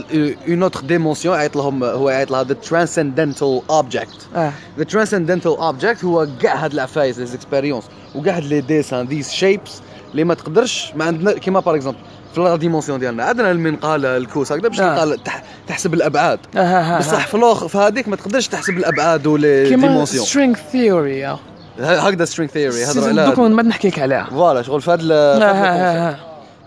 [0.47, 4.53] une autre dimension يعيط لهم هو يعيط لها the transcendental object آه.
[4.77, 7.83] the transcendental object هو كاع هاد العفايس les expériences
[8.15, 11.99] وكاع هاد les dessins these shapes اللي ما تقدرش ما عندنا كيما par exemple
[12.35, 13.23] في la dimension ديالنا.
[13.23, 15.15] عندنا المنقلة الكوس هكذا باش آه.
[15.15, 16.39] تح- تحسب الأبعاد.
[16.55, 20.25] آه آه بصح في الآخر في هذيك ما تقدرش تحسب الأبعاد و les dimensions.
[20.25, 21.37] string theory يا
[21.79, 24.27] هكذا string theory هضروا على دوك ما نحكي لك عليها.
[24.29, 26.19] voilà شغل في هذا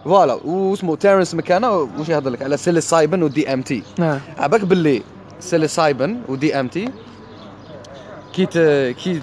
[0.04, 3.82] voilà واسمه تيرنس ماكينا واش يهضر لك؟ على psilocybin و DMT
[4.38, 5.02] عباك باللي
[5.40, 6.88] psilocybin و DMT
[8.32, 8.46] كي
[8.92, 9.20] كي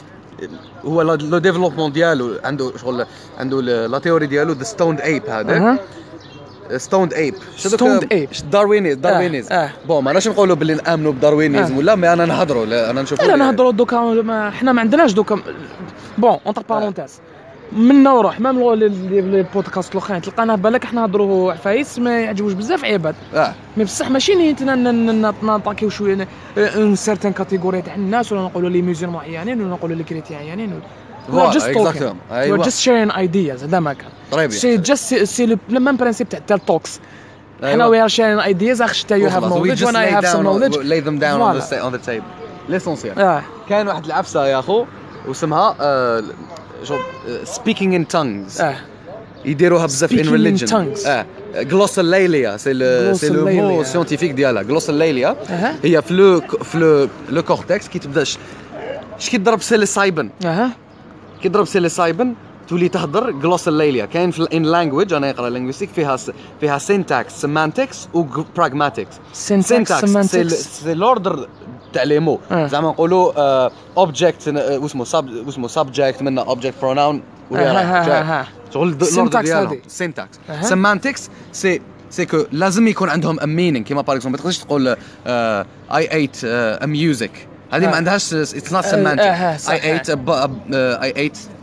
[0.86, 3.06] هو le le développement ديالو عنده شغل
[3.39, 5.58] عنده la théorie ديالو the stoned ape هذا.
[5.58, 5.80] أها.
[6.78, 7.36] stoned ape
[7.68, 8.44] Stoned ape.
[8.52, 9.70] Darwinism Darwinism آه.
[9.88, 11.78] bon ماناش نقولوا باللي نأمنوا ب Darwinism؟ آه.
[11.78, 15.40] ولا mais أنا نهضروا أنا نشوف لا نهضروا دوكا حنا ما عندناش دوكا.
[16.18, 17.20] bon entre parenthèses
[17.72, 20.22] منا وروح même le- les podcasts الأخرين.
[20.22, 23.54] تلقانا بالك حنا نهضروا عفايس ما يعجبوش بزاف عباد آه.
[23.78, 28.42] mais بصح ماشي نيت ن- ن- ن- نطاكيو شوية une certaine catégorie تاع الناس ولا
[28.42, 30.80] نقولوا les musulmans معينين ولا نقولوا les chrétiens معينين
[31.32, 31.98] voilà، just talking.
[31.98, 32.32] exactement.
[32.34, 32.58] أيوة.
[32.58, 33.94] We're just sharing ideas هذا ما
[34.34, 34.50] كان.
[34.50, 37.00] c'est just c'est le même principe تاع TED Talks
[37.63, 37.86] حنا.
[37.86, 40.76] we are sharing ideas اخ شتا you have knowledge وأنا I lay have some knowledge
[40.76, 41.70] lay them down on the Voilà.
[41.70, 42.24] sta- on the table.
[42.72, 43.18] L'essentiel.
[43.20, 44.86] آه كاين واحد العفسة يا أخو
[45.28, 45.76] واسمها
[46.84, 47.00] شغل
[47.44, 48.76] speaking in tongues آه
[49.46, 51.08] يديروها بزاف in religion tongues.
[51.08, 53.84] آه glossolalia c'est le c'est le mot.
[53.84, 55.76] scientifique ديالها glossolalia أها.
[55.84, 58.38] هي في le في le cortex كي تبدا ش-
[59.20, 60.72] ش كي تضرب psilocybin أها
[61.43, 62.34] كي تضرب psilocybin
[62.67, 68.08] تولي تهضر glossolalia كاين في un language أنا نقرا linguistique فيها س- فيها syntax semantics
[68.13, 68.23] و
[68.58, 69.15] pragmatics
[69.49, 71.48] syntax semantics c'est l'ordre
[71.93, 72.67] تاع les mots آه.
[72.67, 73.32] زعما نقولوا
[73.98, 78.47] object واسمه sub- واسمه subject منا object pronoun آه، آه، آه، آه.
[78.73, 79.80] شغل l'ordre ديالهم.
[79.88, 80.39] syntax.
[80.62, 84.88] semantics c'est c'est que لازم يكون عندهم a meaning كيما par exemple ما تقدرش تقول
[85.28, 87.90] I ate a music هذه آه.
[87.90, 89.72] ما عندهاش it's not آه، semantic آه، صح.
[89.72, 91.38] اي ايت اي ايت آه.
[91.38, 91.59] a potato آه.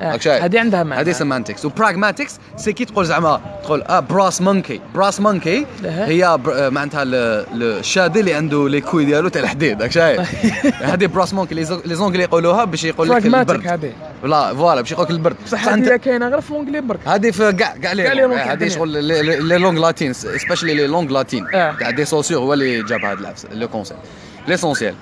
[0.00, 1.02] راك شايف؟ هذه عندها معنى.
[1.02, 5.66] هذه semantics و pragmatics c'est كي تقول زعما تقول آه brass monkey brass monkey.
[5.84, 9.82] هي آه، معناتها ال- ال- الشادي اللي عنده les couilles ديالو تاع الحديد.
[9.82, 10.20] راك شايف؟
[10.92, 13.92] هذه brass monkey les An- les Anglais يقولوها باش يقول لك البرد هذه.
[14.24, 17.00] لا voilà باش يقول لك البرد بصح هذه كاينة غير في l'anglais برك.
[17.08, 18.08] هذه في كاع كاع لي
[18.52, 18.68] هذه.
[18.68, 21.74] شغل لي- لونغ لاتين سبيشلي لي لونغ لاتين آه.
[21.80, 24.00] تاع دي سوسيو هو اللي جاب هذا لو كونسيبت
[24.48, 24.94] ليسونسيال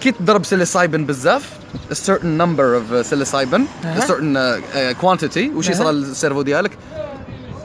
[0.00, 1.50] كي تضرب سيليسايبن بزاف.
[1.90, 3.62] A certain number of psilocybin.
[3.84, 5.54] A certain uh, uh, quantity.
[5.56, 5.68] وش.
[5.68, 6.70] يصير للسيرفو ديالك.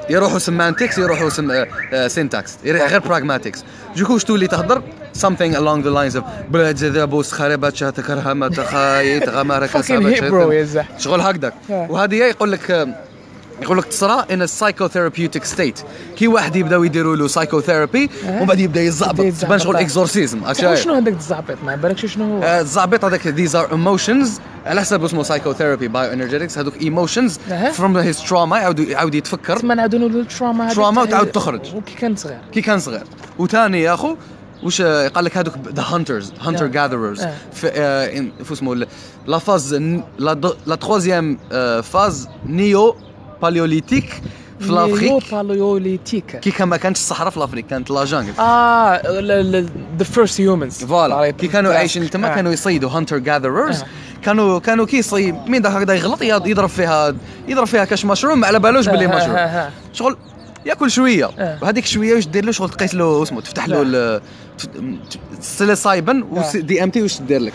[0.09, 1.29] يروحوا سيمانتكس يروحوا
[2.07, 3.63] سينتاكس غير براغماتكس
[3.97, 4.83] دوكو واش تولي تهضر؟
[5.17, 10.51] Something along the lines of بلاد زابوس خربت شاتك رهمت خايت غمارك fucking hit bro
[10.51, 11.53] يا زح شغل هكذاك.
[11.69, 11.87] آه.
[11.91, 12.95] وهذه يقول لك
[13.61, 15.79] يقول لك تصرى in ال psychotherapeutic state
[16.17, 18.09] كي واحد يبداو يديروا له psychotherapy.
[18.27, 19.33] ومن بعد يبدا يزعبط.
[19.41, 24.41] تبان شغل exorcism شنو هذاك الزعبيط ما بالك شنو هو؟ الزعبيط هذاك these are emotions.
[24.65, 27.39] على حسب اسمه psychotherapy bioenergetics هذوك emotions
[27.77, 29.57] from his trauma يعاود يعاود يتفكر.
[29.57, 31.75] تسمى نعاودوا نقولوا ال trauma trauma وتعاود تخرج.
[31.75, 32.39] وكي كان صغير.
[32.51, 33.03] كي كان صغير.
[33.39, 34.15] وثاني يا أخو
[34.81, 36.67] آه، قال لك هذوك the hunters hunter.
[36.67, 37.33] gatherers آه.
[37.53, 38.85] في آه، اسمه
[39.27, 39.73] la phase
[40.19, 40.53] la
[41.51, 42.95] آه، phase néo
[43.41, 44.21] paléolithique
[44.59, 49.01] في l'Afrique paléolithique كي كان ما كانش الصحراء في l'Afrique كانت la jungle آه
[49.97, 53.83] the first humans voilà كي كانوا عايشين تما كانوا يصيدوا hunter gatherers.
[54.23, 57.15] كانوا كانوا كي يصيد مين داك هكذا يغلط يض- يضرب فيها
[57.47, 59.37] يضرب فيها كاش مشروم ما على بالوش باللي مشروم
[59.93, 60.17] شغل
[60.65, 61.29] ياكل شوية.
[61.61, 64.21] وهذيك شوية واش دير له شغل تقيس له اسمه تفتح له ال-
[64.57, 64.69] تف-
[65.41, 66.51] سيليسايبن آه.
[66.57, 67.53] دي ام تي واش دير لك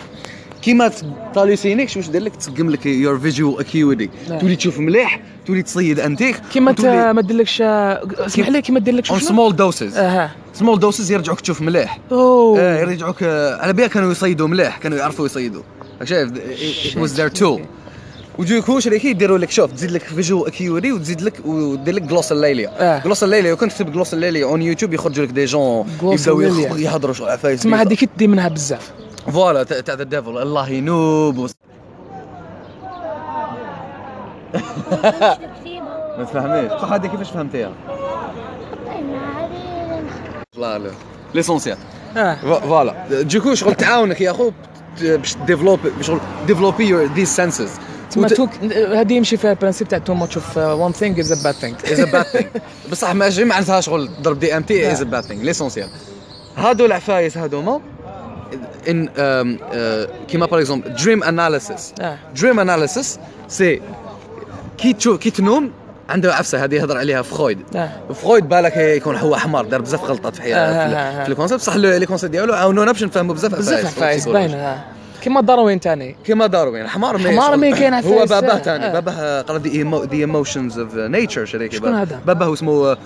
[0.61, 0.91] كيما
[1.35, 4.09] تاليسينيك واش دير لك تسقم لك يور فيجوال اكيوتي.
[4.41, 6.75] تولي تشوف مليح تولي تصيد أنتيك كيما
[7.11, 10.31] ما ديرلكش اسمح لي كيما ديرلكش اون؟ سمول دوسز أها.
[10.53, 11.99] سمول دوسز يرجعوك تشوف مليح.
[12.11, 12.59] أوه.
[12.59, 15.61] آه، يرجعوك آه، على بالك كانوا يصيدوا مليح كانوا يعرفوا يصيدوا.
[16.03, 16.29] شايف؟
[16.95, 17.61] Was their tool.
[18.39, 22.31] وجوك هو شريكي يديروا لك شوف تزيد لك فيجوال اكيوري وتزيد لك ودير لك جلوس
[22.31, 23.03] الليليا آه.
[23.03, 26.41] جلوس الليليا وكنت تكتب جلوس الليليا اون يوتيوب يخرجوا لك دي جون يبداو
[26.77, 28.91] يهضروا شغل عفايس تسمى هذيك تدي منها بزاف.
[29.33, 31.49] voilà تاع the devil الله ينوب
[36.17, 36.71] ما تفهميش.
[36.71, 37.71] صح هذه كيفاش فهمتيها؟
[40.57, 40.91] لا لا.
[41.33, 41.77] l'essentiel
[42.41, 44.51] voilà donc شغل تعاونك يا اخو
[45.01, 47.71] باش développe شغل développer your these senses
[48.09, 51.43] تسمى توك هذه يمشي فيها ال principe تاع too much of one thing is a
[51.43, 52.47] bad thing is a bad thing
[52.91, 55.89] بصح ماشي معناتها شغل ضرب DMT is a bad thing l'essentiel
[56.57, 57.81] هادو العفايس هادوما.
[58.89, 59.07] ان
[60.27, 61.93] كيما par exemple dream analysis
[62.41, 63.81] dream analysis c'est
[64.77, 65.71] كي تشوف كي تنوم
[66.09, 67.89] عنده عفسة هذه يهضر عليها فرويد آه.
[68.13, 70.59] فرويد بالك يكون هو حمار دار بزاف غلطات في آه، حياته.
[70.59, 71.23] آه، آه.
[71.23, 71.61] في ال concept.
[71.61, 74.83] بصح les concepts ديالو عاونونا باش نفهموا بزاف بزاف عفايس عفايس باينه
[75.21, 76.15] كيما داروين تاني.
[76.25, 76.87] كيما داروين.
[76.87, 78.57] حمار مي حمار مي كاين هو باباه آه.
[78.57, 82.97] تاني باباه قرا دي the emotions of nature شريكي شكون هذا؟ باباه اسمه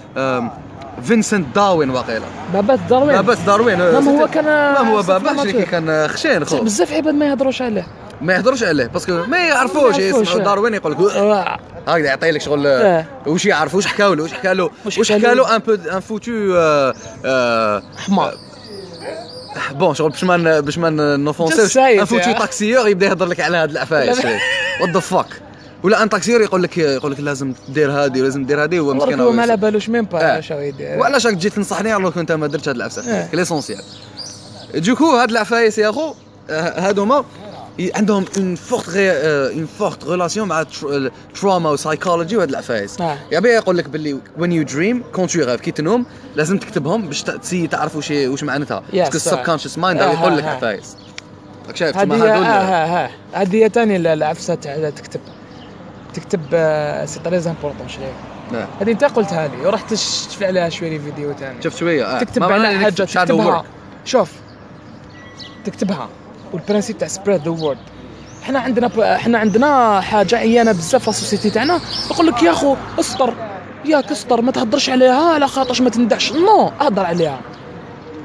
[1.04, 5.62] فينسنت داروين واقيلا بابات داروين بابا داروين نعم، هو كان- نعم هو صفر بابا شريكي.
[5.62, 7.88] كان خشين خو بزاف عباد ما يهضروش عليه
[8.22, 10.40] ما يهضروش عليه باسكو ما يعرفوش ما يسمعوا.
[10.40, 11.60] داروين يقول لك آه.
[11.88, 13.04] هكذا يعطي لك شغل.
[13.28, 15.74] وش يعرف وش حكاو له وش حكى له وش وش حكى حكى له؟ ان بو
[15.74, 16.32] ان فوتو
[17.98, 18.34] حمار
[19.72, 22.32] بون شغل باش ما باش ما نوفونسيوش ان فوتو.
[22.32, 24.38] تاكسيور يبدا يهضر لك على هاد العفايس لا.
[24.82, 25.26] وات ذا فاك
[25.84, 29.20] ولا أن تاكسيور يقول لك يقول لك لازم دير هادي ولازم دير هادي هو مسكين
[29.20, 30.40] هو ما على هو بالوش même pas آه.
[30.40, 31.00] شو يدير.
[31.00, 33.36] وعلاش راك تجي تنصحني على كنت ما درتش هاد العفسه آه.
[33.36, 33.82] l'essentiel.
[34.76, 36.14] donc هاد العفايس يا أخو
[36.50, 37.26] آه، هادوما
[37.96, 40.66] عندهم une forte une forte relation مع
[41.42, 43.02] trauma و psychology وهاد العفايس.
[43.02, 43.18] آه.
[43.32, 47.08] يا بيه يقول لك باللي when you dream quand tu rêves كي تنوم لازم تكتبهم
[47.08, 48.84] باش تسي تعرف واش واش معناتها.
[48.94, 49.16] باسكو آه.
[49.16, 50.56] السبكونشس مايند آه، يقول لك آه، آه.
[50.56, 50.96] عفايس.
[51.68, 55.20] راك شايف آه آه آه هذه هي ثاني العفسه تاع تكتب.
[56.14, 56.42] تكتب
[57.06, 58.14] c'est très important شريك
[58.52, 58.68] نعم.
[58.82, 62.20] هذه انت قلتها لي ورحت تشوف عليها شوية فيديو ثاني شفت شوية آه.
[62.20, 63.64] تكتب على حاجة تكتبها.
[64.06, 64.32] شوف
[65.66, 66.10] تكتبها
[66.54, 67.78] وال principe تاع spread the word
[68.44, 69.00] إحنا عندنا ب...
[69.00, 71.80] إحنا عندنا حاجة عيانة بزاف في ال société تاعنا.
[72.12, 73.34] يقول لك يا أخو اسطر
[73.86, 76.34] ياك اسطر ما تهضرش عليها على خاطرش ما تندعش.
[76.34, 77.42] non اهضر عليها.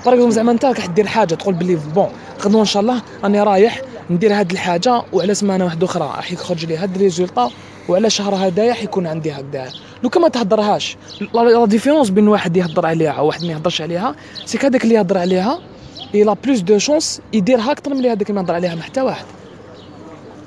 [0.07, 2.09] par زعما أنت راح دير حاجة تقول بلي bon
[2.45, 6.05] غدوه إن شاء الله راني رايح ندير هاد الحاجة وعلى سمانة واحدة أخرى.
[6.05, 7.51] راح يخرج لي هاد ال résultat
[7.89, 9.73] وعلى شهر هدايا حيكون عندي هكذا
[10.03, 10.97] لو كان ما تهضرهاش
[11.35, 14.15] لا la différence بين واحد يهضر عليها وواحد ما يهضرش عليها.
[14.45, 15.61] c'est هذاك اللي يهضر عليها
[16.15, 19.01] il a plus de chance يديرها أكثر من هذاك اللي ما يهضر عليها مع حتى
[19.01, 19.25] واحد.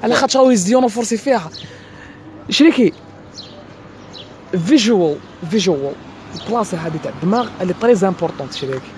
[0.04, 1.49] على خاطر هو يزيد ينفرسي فيها.
[2.49, 2.93] شريكي
[4.65, 5.17] visual
[5.51, 5.93] visual
[6.45, 8.91] البلاصه هذه تاع الدماغ اللي très importante شريكي.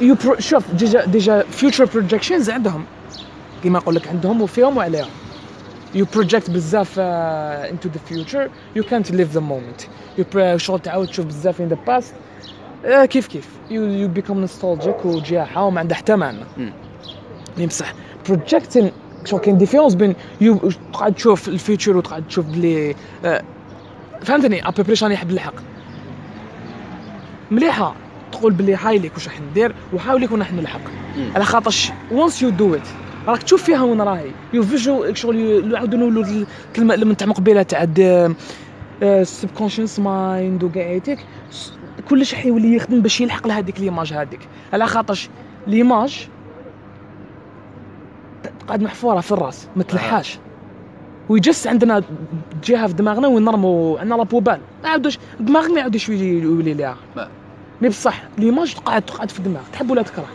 [0.00, 2.84] you شوف déjà déjà future projections عندهم.
[3.62, 5.08] كيما نقول لك عندهم وفيهم وعليهم.
[5.94, 9.80] you project بزاف انتو ذا فيوتشر يو كانت ليف ذا مومنت
[10.18, 12.14] يو شغل تعاود تشوف بزاف in the past
[13.08, 16.44] كيف كيف؟ you you become nostalgic وجاحه وما عندها حتى معنى.
[17.58, 17.92] mais بصح.
[18.28, 18.90] projecting
[19.24, 22.94] شغل كاين différence بين you تقعد تشوف ال future وتقعد تشوف بلي
[23.24, 23.42] آه،
[24.22, 25.54] فهمتني؟ ابوبري راني نحب نلحق
[27.50, 27.94] مليحة.
[28.32, 30.80] تقول بلي هاي ليك واش راح ندير وحاول يكون راح نلحق
[31.16, 31.30] مم.
[31.34, 32.88] على خاطرش once you do it
[33.26, 34.30] راك تشوف فيها وين راهي.
[34.52, 36.24] you visu- شغل نعاودو نقولوا
[36.68, 37.86] الكلمة اللي من تاع مقبلة تاع
[39.02, 41.18] ال subconscious mind وكاع هيك
[41.50, 41.72] س-
[42.08, 44.40] كلش حيولي يخدم باش يلحق لهذيك l'image هذيك.
[44.72, 45.28] على خاطرش
[45.66, 46.28] l'image
[48.66, 50.38] تقعد محفورة في الراس ما تلحاش
[51.28, 52.02] oui juste عندنا
[52.64, 56.96] جهة في دماغنا وين نرمو عندنا la poubelle ما عاودوش دماغك ما يعاودش يولي ليها.
[57.82, 60.26] mais بصح l'image تقعد تقعد في الدماغ تحب ولا تكره؟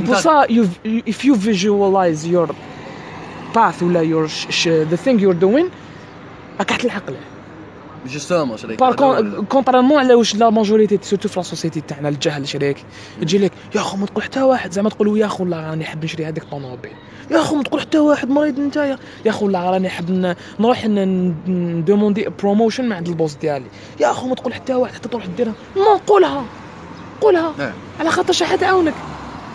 [0.00, 2.48] pour انت- so you if you visualize your
[3.56, 4.28] path ولا your
[4.92, 5.66] the thing you're doing
[6.60, 7.16] راك تلحق له
[8.06, 8.94] justement شريك par
[9.48, 12.76] contrairement على واش la majorité surtout في la société تاعنا الجهل شريك
[13.22, 16.04] يجي لك يا خو ما تقول حتى واحد زعما تقول يا خو لا راني حاب
[16.04, 16.92] نشري هذيك الطوموبيل
[17.30, 22.28] يا خو ما تقول حتى واحد مريض نتايا يا خو لا راني حاب نروح ندوموندي
[22.42, 23.66] promotion من عند ال boss ديالي
[24.00, 26.44] يا خو ما تقول حتى واحد حتى تروح ديرها non قولها
[27.20, 27.72] قولها.
[28.00, 28.94] على خاطر شي حد عاونك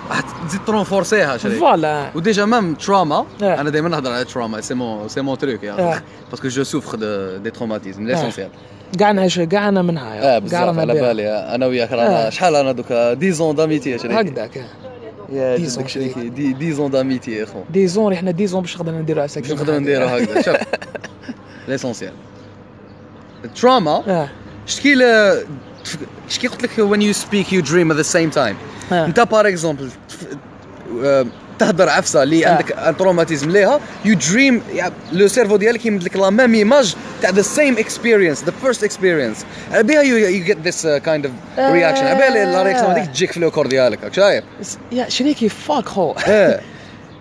[0.09, 1.59] راح تزيد ترونفورسيها شريك.
[1.59, 2.11] voilà.
[2.15, 3.25] و déjà même trauma.
[3.43, 3.61] آه.
[3.61, 4.61] أنا دائما نهضر على trauma.
[4.61, 6.01] c'est mon c'est mon truc آه.
[6.31, 6.97] parce que je souffre
[7.37, 8.49] des traumatismes l'essentiel
[8.99, 10.17] كاع نعيش كاع أنا منها.
[10.17, 10.93] آه كاع بزاف على.
[10.93, 11.29] بالي.
[11.29, 12.27] أنا وياك رانا.
[12.27, 12.29] آه.
[12.29, 14.17] شحال أنا دوكا؟ 10 d'amitié يا شريك.
[14.17, 14.65] هكذاك.
[15.31, 16.29] يا جدك شريكي.
[16.29, 20.07] dix 10 d'amitié يا خو disons إحنا disons باش نقدر نديرو على باش نقدروا نديروا
[20.07, 20.41] هكذا.
[20.41, 20.55] شوف.
[21.67, 22.13] l'essentiel
[23.45, 24.27] ال trauma
[24.65, 24.95] شكي
[25.95, 28.55] ل- شكي قلت لك when you speak you dream at the same time
[28.93, 29.05] آه.
[29.05, 29.89] انت par exemple
[31.59, 32.49] تهدر عفسة اللي آه.
[32.49, 34.61] عندك un traumatisme ليها you dream
[35.11, 39.45] le cerveau ديالك يمد لك la même image تاع the same experience the first experience
[39.71, 41.71] على بها you you get this kind of آه.
[41.73, 44.43] reaction على بالي la réaction هذيك تجيك في le corps ديالك شايف
[44.91, 46.61] يا شريكي فاك هو آه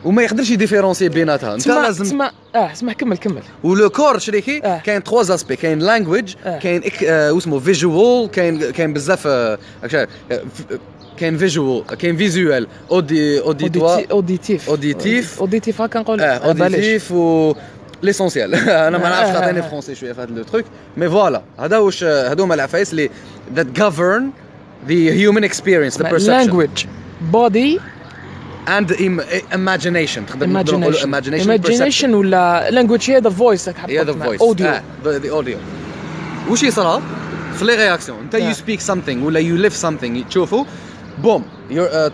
[0.04, 1.54] وما يقدرش ي différencier بيناتها.
[1.54, 3.42] انت لازم تسمع آه اسمع كمل كمل.
[3.64, 4.78] و le corps شريكي آه.
[4.78, 6.58] كاين trois aspects كاين language آه.
[6.58, 7.04] كاين إك...
[7.04, 10.78] آه واسمه visual كاين كاين بزاف آه، آه، ف-
[11.16, 15.40] كاين visual كاين visuel audi auditoire auditif Auditif.
[15.40, 16.46] auditif هكا نقول آه آه،.
[16.48, 17.54] اوديتيف و
[18.02, 19.68] l'essentiel أنا ما آه، نعرفش آه، خاطيني آه.
[19.68, 20.64] français شوية في هذا le truc
[20.96, 23.10] mais voilà هذا واش هذو هما العفايس اللي
[23.56, 24.22] that govern
[24.88, 26.50] the human experience the perception.
[26.50, 26.86] language.
[27.32, 27.80] Body
[28.68, 29.20] and im-
[29.54, 30.26] imagination.
[30.26, 31.80] تقدر نقدروا نقولوا imagination imagination perception.
[31.80, 34.72] imagination ولا language هي the voice راك هي the voice audio
[35.04, 35.58] the audio
[36.50, 37.02] وش يصرى
[37.58, 38.52] في les réactions انت you Yeah.
[38.54, 40.64] speak something ولا you live something تشوفوا
[41.22, 41.44] boum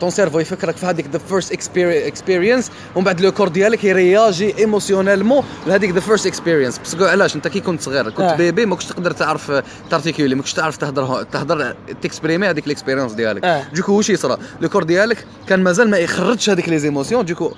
[0.00, 4.58] ton cerveau يفكرك في هذيك the first experience ومن بعد le corps ديالك ي réagir
[4.58, 8.36] émotionnellement لهذيك the first experience parce que علاش انت كي كنت صغير كنت آه.
[8.36, 12.66] bébé ما كنتش تقدر تعرف ت articuler ما كنتش تعرف تهضر تهضر ت exprimer هذيك
[12.66, 13.64] ال expérience ديالك آه.
[13.74, 17.52] donc واش يصرى le corps ديالك كان مازال ما يخرجش هذيك les émotions donc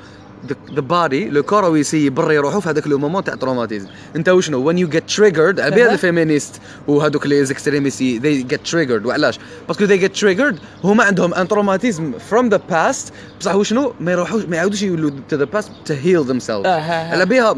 [0.75, 4.79] the body لو يسي يبري روحو في هذاك le moment تاع traumatisme انت وشنو وين
[4.79, 5.93] you get triggered على بالي أها.
[5.93, 11.05] ال féministes وهذوك les extrémistes they get triggered وعلاش parce que they get triggered هما
[11.05, 15.45] عندهم un traumatisme from the past بصح وشنو ما يروحوش ما يعاودوش يولوا to the
[15.45, 16.67] past to heal themself.
[16.67, 17.57] على بها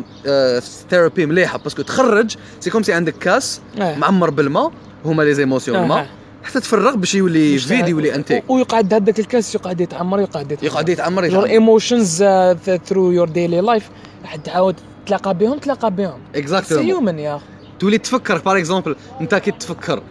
[0.90, 3.60] thérapie مليحه parce que تخرج c'est comme si عندك كاس.
[3.78, 4.72] معمر بالماء
[5.04, 5.82] هما les émotions.
[5.82, 6.08] الماء
[6.42, 8.50] حتى تفرغ باش يولي vidé يولي انتيك.
[8.50, 10.64] و- ويقعد هذاك الكاس يقعد يتعمر يقعد يتعمر.
[10.72, 13.84] يقعد يتعمر emotions uh, through your daily life.
[14.22, 14.74] راح تعاود
[15.06, 16.18] تلاقى بهم تلاقى بهم.
[16.34, 17.40] c'est exactement human يا
[17.78, 20.02] تولي تفكر par exemple انت كي تفكر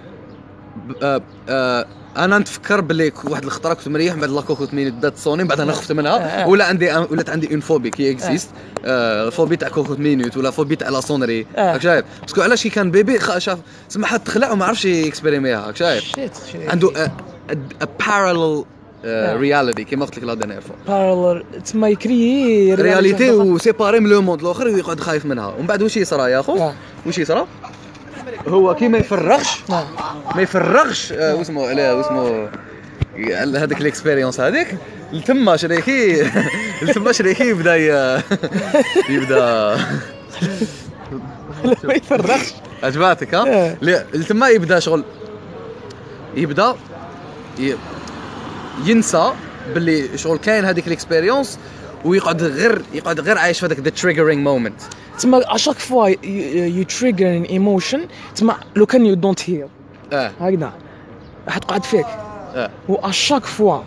[1.04, 1.86] آه آه
[2.17, 5.43] أنا نتفكر باللي ك- واحد الخطرة كنت مريح من بعد la cocotte minute بدات sonner
[5.43, 6.47] من بعد أنا خفت آه، منها آه.
[6.47, 8.50] ولا عندي ولات عندي une phobie qui existe.
[8.86, 9.30] آه.
[9.30, 11.71] phobie تاع cocotte minute ولا phobie تاع la sonnerie آه.
[11.73, 14.93] راك شايف؟ parce que علاش كي كان bébé شاف سما حد تخلع وما عرفش ي
[14.93, 16.03] exprimer ها راك شايف؟
[16.67, 17.12] عنده
[18.00, 18.63] parallel
[19.06, 19.36] آه.
[19.36, 24.10] reality كيما قلت لك la dernière fois parallel تما ي créer reality و séparé من
[24.10, 26.73] le monde الآخر ويقعد خايف منها ومن بعد واش يصرى يا خو آه.
[27.06, 27.47] واش يصرى
[28.47, 29.88] هو كي ما يفرغش آه.
[30.36, 32.49] ما يفرغش آه، واسمه لا واسمه
[33.57, 34.77] هذيك ال expérience هذيك.
[35.13, 36.23] لتما شريكي
[36.81, 37.75] لتما شريكي يبدا
[39.10, 39.75] يبدا.
[41.83, 42.53] ما يفرغش.
[42.83, 43.77] عجباتك ها؟ إيه.
[44.13, 45.03] لتما يبدا شغل
[46.36, 46.75] يبدا
[48.86, 49.31] ينسى
[49.73, 51.60] باللي شغل كاين هذيك ال expérience
[52.05, 54.82] ويقعد غير يقعد غير عايش في هذاك the triggering moment
[55.19, 56.08] تما à chaque fois
[56.67, 58.02] you trigger an emotion
[58.36, 59.67] تما لو كان you don't heal
[60.13, 60.32] آه.
[60.39, 60.73] هكذا.
[61.47, 62.06] راح تقعد فيك.
[62.56, 62.69] آه.
[62.89, 63.80] و à chaque fois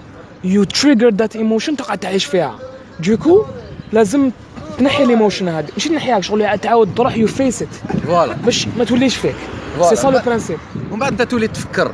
[0.45, 2.59] you trigger that emotion تقعد تعيش فيها.
[3.01, 3.45] donc
[3.93, 4.31] لازم
[4.79, 5.69] تنحي ال emotion هذه.
[5.73, 7.69] ماشي تنحيها شغل تعاود تروح you face it
[8.07, 8.33] voilà.
[8.33, 9.37] باش ما توليش فيك.
[9.83, 10.59] c'est ça le principe
[10.91, 11.93] ومن بعد انت تولي تفكر.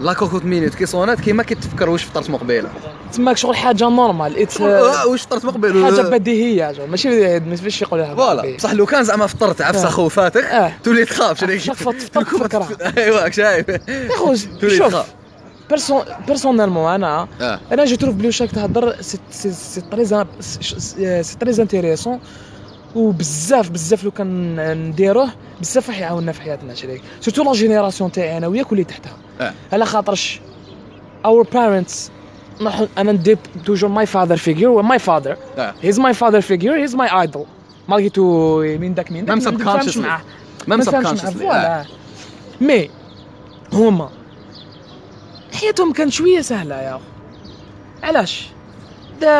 [0.00, 2.68] la cocotte minute كي صونات كيما كي تفكر واش فطرت مقبلة.
[3.16, 4.38] تماك شغل حاجة normal.
[4.38, 8.56] it's آه، واش فطرت مقبل؟ حاجة بديهية ماشي ماشي يقولها voilà.
[8.56, 9.90] بصح لو كان زعما فطرت عفسة آه.
[9.90, 10.72] خوفاتك آه.
[10.84, 12.68] تولي تخاف شريك شاف تفطر تفكرها.
[12.98, 13.66] ايوا راك شايف.
[14.60, 15.14] تولي شوف تخاف.
[15.70, 17.28] personne- personnellement أنا
[17.72, 19.18] أنا je trouve بلي واش تهضر c'est
[19.90, 20.04] très
[21.22, 22.20] c'est très intéressant
[22.94, 24.56] وبزاف بزاف لو كان
[24.88, 25.28] نديروه
[25.60, 29.16] بزاف راح يعاوننا في حياتنا شريك surtout la génération تاعي أنا وياك واللي تحتها.
[29.72, 30.40] على خاطرش
[31.24, 32.10] our parents
[32.98, 35.36] أنا نجيب toujours my father figure my father
[35.82, 37.46] he's my father figure he's my idol
[37.88, 39.96] malgré tout مين داك مين داك ما نتفاهمش.
[39.96, 40.20] معاه
[40.66, 41.86] ما نتفاهمش معاه،
[42.60, 42.90] mais
[43.72, 44.10] هما
[45.60, 47.04] حياتهم كانت شوية سهلة يا أخو.
[48.02, 48.48] علاش؟
[49.20, 49.30] دا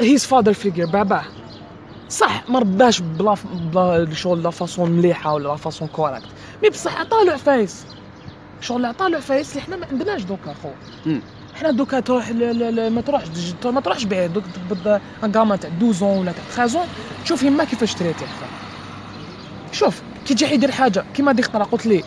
[0.00, 1.24] his father figure باباه.
[2.08, 6.26] صح ما رباش بلا بلا شغل la façon مليحة ولا la façon correcte
[6.62, 7.86] mais بصح عطالو عفايس.
[8.60, 10.68] شغل عطالو عفايس اللي حنا ما عندناش دوكا خو
[11.06, 11.20] مم.
[11.62, 13.26] حنا دوكا تروح ل- ل- ل- ما تروحش
[13.64, 16.80] ما تروحش بعيد دوك تقبض un gamin تاع 12 ولا تاع 13
[17.24, 18.24] تشوف يما كيفاش ت traiter
[19.72, 22.04] شوف كي تجي يدير حاجة كيما ديك الطرا قلت لي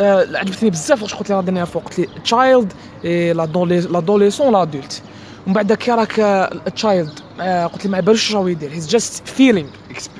[0.00, 2.72] آه عجبتني بزاف واش قلت لي الدنيا فوق قلت لي child
[3.04, 5.02] l'adolescent l'adulte
[5.46, 6.12] ومن بعد كي راك
[6.74, 7.18] child
[7.72, 9.68] قلت لي ما بالوش راهو يدير he's just feeling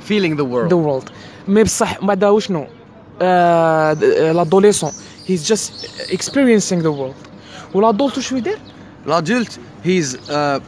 [0.08, 0.68] feeling the world.
[0.70, 1.08] the world
[1.48, 2.66] mais بصح من بعد وشنو؟
[4.32, 4.90] l'adolescent
[5.26, 5.72] he's just
[6.12, 7.14] experiencing the world
[7.74, 8.58] و l'adulte وشو يدير
[9.84, 10.60] he's uh,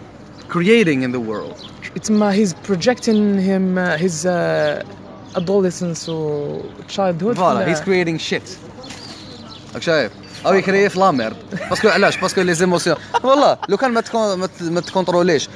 [0.49, 1.67] creating in the world.
[2.05, 4.29] تما he's projecting him his
[5.37, 6.61] adolescence و
[6.97, 8.49] childhood Voilà, he's creating shit.
[9.75, 10.13] راك شايف؟
[10.47, 11.37] أو ي créer في la merde
[11.71, 15.38] parce que علاش parce que les émotions والله لو كان ما تكون ما ت contrôler
[15.38, 15.49] ش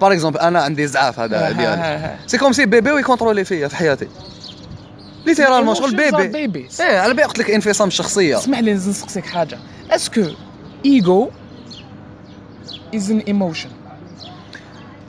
[0.00, 2.16] par exemple أنا عندي زعاف هذا ديالي.
[2.26, 4.08] c'est comme si bébé و ي contrôler فيا في حياتي
[5.26, 6.68] littéralement شغل bébé.
[6.80, 9.58] إيه على بالي قلت لك انفصام الشخصيه اسمح لي نسقسيك حاجة
[9.90, 10.24] est-ce
[10.84, 11.28] que ego
[12.96, 13.68] is an emotion.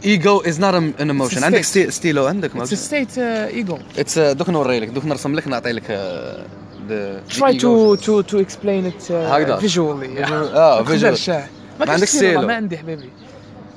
[0.05, 1.61] ego is not an emotion عندك.
[1.63, 3.99] sty- stylo عندك it's a state uh, ego.
[3.99, 6.45] it's دوك نوري لك دوك نرسم لك نعطي لك آه،
[6.89, 8.01] the- the try to ego.
[8.05, 9.59] to to explain it uh, هكذا.
[9.59, 10.21] visually.
[10.21, 11.47] آه ما تقدرش، visual آه.
[11.79, 12.41] ما عندك سيلو.
[12.47, 13.09] ما عندي حبيبي.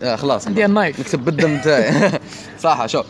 [0.02, 0.46] آه خلاص.
[0.46, 2.12] عندي ال knife نكتب بالدم تاعي
[2.64, 3.06] صح شوف.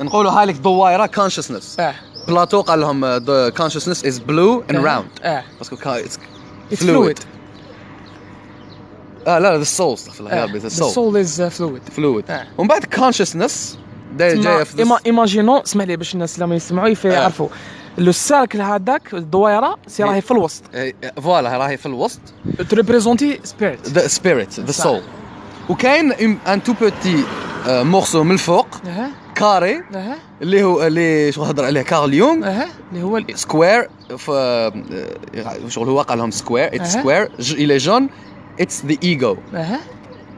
[0.00, 1.94] نقولوا هاي لك دوائره consciousness آه.
[2.28, 4.82] بلاتو قال لهم consciousness is blue and آه.
[4.82, 5.08] round
[5.58, 6.18] parce que it's
[6.84, 7.18] fluid.
[9.26, 10.44] آه لا لا the soul استغفر الله يا.
[10.44, 11.92] ربي ذا سول is uh, fluid.
[11.92, 12.46] fluid آه.
[12.58, 13.78] ومن بعد consciousness
[14.18, 17.08] جاية في إما imaginons اسمح لي باش الناس لما يسمعوا آه.
[17.08, 17.48] يعرفوا
[17.98, 20.62] le cercle هذاك الدويرة c'est راهي في الوسط.
[20.74, 22.20] إيه، voilà راهي في الوسط.
[22.70, 24.72] ت représenter spirit the spirit the.
[24.72, 25.00] soul
[25.68, 26.12] وكاين
[26.46, 27.24] ان tout petit
[27.66, 28.66] morceau من الفوق
[29.34, 29.82] carré
[30.42, 32.62] اللي هو اللي شو هضر عليه كارل يونغ
[32.92, 33.88] اللي هو square
[34.28, 34.72] آه،
[35.68, 36.92] شغل هو قال لهم square it's.
[36.92, 38.08] square il est jaune
[38.60, 39.36] it's the ego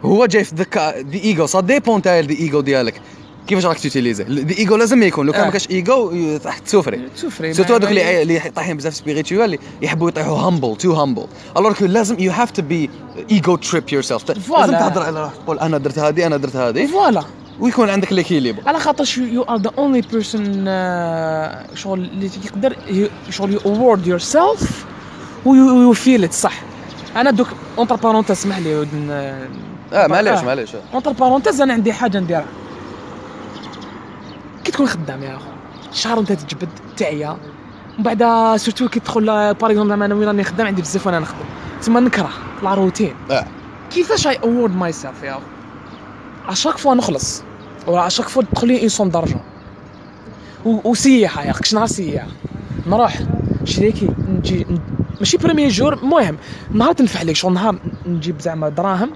[0.05, 0.65] هو جاي في the
[1.03, 3.01] the ego ça dépend تاع the ego ديالك.
[3.47, 5.27] كيفاش راك ت utiliser؟ the ego لازم يكون.
[5.27, 5.45] لو كان آه.
[5.47, 6.13] ما كاش ايجو
[6.45, 7.09] راح ت souffrir.
[7.17, 11.27] ت souffrir surtout هذوك اللي اللي طايحين بزاف spirituel اللي يحبوا يطيحوا humble trop humble
[11.57, 12.91] alors لازم you have to be
[13.31, 14.73] ego trip yourself لازم.
[14.73, 17.23] تهضر على تقول أنا درت هذه أنا درت هذه voilà
[17.61, 20.45] ويكون عندك l'équilibre على خاطرش you are the only person
[21.75, 24.85] شغل اللي يقدر ي- شغل you award yourself و
[25.45, 26.61] you feel it صح.
[27.17, 27.47] أنا دوك
[27.79, 29.11] entre parenthèses اسمح لي ودن-
[29.93, 30.45] آه معليش آه.
[30.45, 30.71] معليش.
[30.95, 32.45] entre parenthèses أنا عندي حاجة نديرها.
[34.65, 35.45] كي تكون خدام يا أخو
[35.93, 37.31] شهر انت تجبد تعيا.
[37.99, 41.19] ومن بعد surtout كي تدخل par exemple زعما أنا وين راني خدام عندي بزاف وأنا
[41.19, 41.39] نخدم.
[41.81, 42.31] تسمى نكره
[42.63, 43.47] la routine آه.
[43.91, 45.41] كيفاش I award myself يا أخو؟
[46.49, 47.43] à chaque fois نخلص.
[47.87, 49.41] ولا à chaque fois تدخل لي une somme d'argent
[50.65, 52.27] وسياحه يا أخي كش نهار سياحة؟
[52.87, 53.19] نروح
[53.65, 54.67] شريكي نجي
[55.21, 56.37] ماشي premier jour المهم
[56.71, 59.11] نهار تنفع لك شغل نهار نجيب زعما دراهم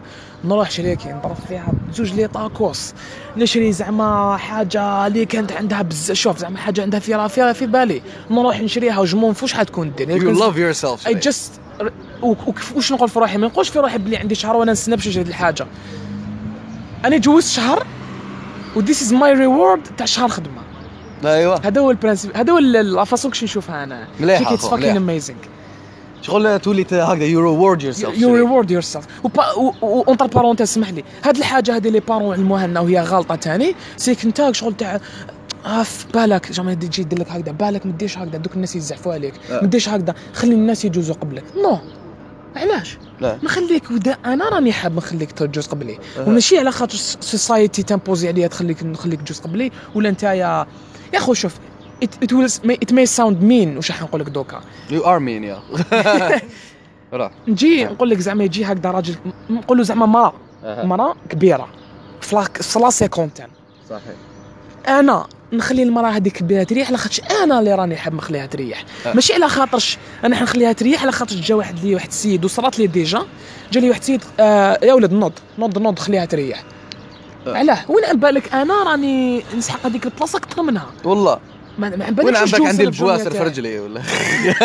[0.44, 2.94] نروح شريكي نضرب فيها زوج les tacos
[3.36, 8.02] نشري زعما حاجة اللي كانت عندها بزاف شوف زعما حاجة عندها فيها فيها في بالي.
[8.30, 11.52] نروح نشريها و je m'en fous شحتكون دير؟ you love yourself I just
[12.76, 15.22] وش نقول في روحي؟ ما نقولش في روحي بلي عندي شهر وأنا نستنى باش نشري
[15.22, 15.66] الحاجة.
[17.04, 17.86] أنا جوزت شهر
[18.76, 20.65] و this is my reward تاع شهر خدمة.
[21.24, 21.60] أيوه.
[21.64, 24.08] هذا هو ال principe هذا هو ال- la façon كش نشوفها أنا.
[24.20, 24.96] it's أخو، fucking.
[24.96, 25.38] amazing
[26.22, 29.06] شغل تولي هكذا يو ريورد يور سيلف يو ريورد يور سيلف
[29.82, 31.04] اونتر بارونتيز اسمح لي.
[31.24, 33.74] هاد الحاجة هذه les parents علموها لنا وهي غلطه تاني.
[33.96, 35.00] سيك انت شغل تاع
[35.84, 36.52] في بالك.
[36.52, 37.52] زعما تجي يدير لك هكذا.
[37.52, 38.38] بالك ما ديرش هكذا.
[38.38, 39.34] دوك الناس يزعفوا عليك.
[39.50, 39.60] آه.
[39.60, 40.14] ما ديرش هكذا.
[40.34, 41.44] خلي الناس يجوزوا قبلك.
[41.62, 41.78] non.
[42.56, 43.38] علاش؟ لا.
[43.42, 45.98] نخليك ودا أنا راني حاب نخليك تجوز قبلي.
[46.18, 46.28] أها.
[46.28, 49.72] وماشي على خاطر society ت imposer عليا تخليك نخليك تجوز قبلي.
[49.94, 50.24] ولا انت
[51.14, 51.54] يا خو شوف
[52.04, 54.60] it, it will it may sound mean واش راح نقول لك دوكا.
[54.90, 55.58] you are mean يا.
[57.48, 59.14] نجي نقول لك زعما يجي هكذا راجل
[59.50, 60.34] نقول له زعما مرا
[60.64, 61.68] مرا كبيرة.
[62.20, 62.36] في
[62.80, 63.46] la- cinquantaine
[63.90, 64.02] صحيح.
[64.88, 68.84] أنا نخلي المراه هذيك كبيرة تريح على خاطرش أنا اللي راني حاب نخليها تريح.
[69.06, 69.12] أه.
[69.12, 72.86] ماشي على خاطرش أنا حنخليها تريح على خاطرش جا واحد لي واحد السيد وصرات لي
[72.86, 73.22] déjà.
[73.72, 76.62] جا لي واحد السيد آه يا ولد نوض نوض نوض خليها تريح.
[77.48, 80.86] علاه وين عم بالك؟ أنا راني نسحق هذيك البلاصة أكثر منها.
[81.04, 81.38] والله.
[81.78, 83.38] ما عم وين بالكش عندك الجوز عندي البواسر في.
[83.38, 84.00] رجلي ولا؟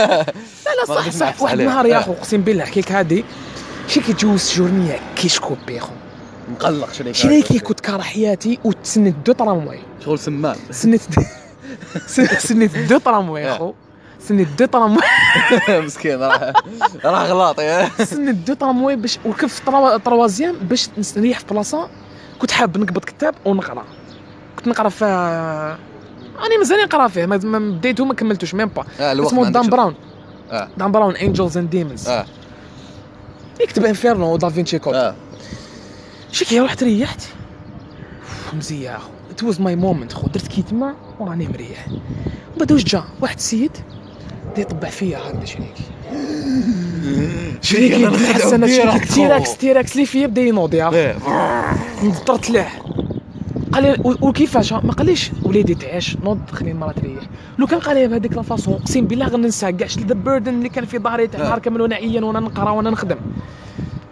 [0.66, 1.42] لا لا صح صح.
[1.42, 1.60] واحد.
[1.60, 2.00] النهار يا.
[2.00, 3.26] اخو اقسم بالله حكيك هادي
[3.88, 5.92] شي كيتجوز جورنية كيش كوبي خو
[6.52, 10.56] مقلق شريكي شريكي كنت كاره حياتي وتسنيت دو طرامواي شغل سمان.
[10.72, 11.02] سنيت
[12.40, 13.52] سنيت دو طرامواي.
[13.52, 13.74] أخو.
[14.28, 15.08] سنيت دو طرامواي
[15.86, 16.54] مسكين راه
[17.06, 21.90] راه غلاط يا سنيت دو طرامواي باش وركبت في طروا- طروازيام باش نريح في بلاصة
[22.42, 23.84] كنت حاب نقبض كتاب ونقرا.
[24.56, 25.06] كنت نقرا في
[26.46, 29.70] اني مازال نقرا فيه ما بديته ما كملتوش ميم با آه، اسمه دان.
[29.70, 29.96] براون.
[30.52, 30.70] آه.
[30.78, 32.26] دان براون Angels and Demons آه.
[33.62, 34.96] يكتب Inferno و Da Vinci Code.
[34.96, 35.16] آه.
[36.32, 37.22] شكي رحت ريحت.
[38.54, 39.10] مزية أخو.
[39.32, 41.88] it was my moment خو درت كي تما وراني مريح.
[42.58, 43.72] بعد واش جا؟ واحد السيد
[44.52, 45.84] بدا يطبع فيا هكذا شريكي
[47.62, 48.98] شريكي حسنا خو.
[49.14, 50.94] تيراكس تيراكس اللي فيا بدا ينوض يا.
[50.94, 51.16] إيه.
[52.04, 52.68] نضطرت له
[53.74, 57.24] قال لي وكيفاش ما قاليش وليدي تعيش نوض خلي المراه تريح
[57.60, 60.86] لو كان قال لي بهذيك لا فاصون اقسم بالله غننسى كاع ذا بيردن اللي كان
[60.86, 61.44] في ظهري تاع آه.
[61.44, 63.18] نهار كامل وأنا عيان وأنا نقرا وأنا نخدم.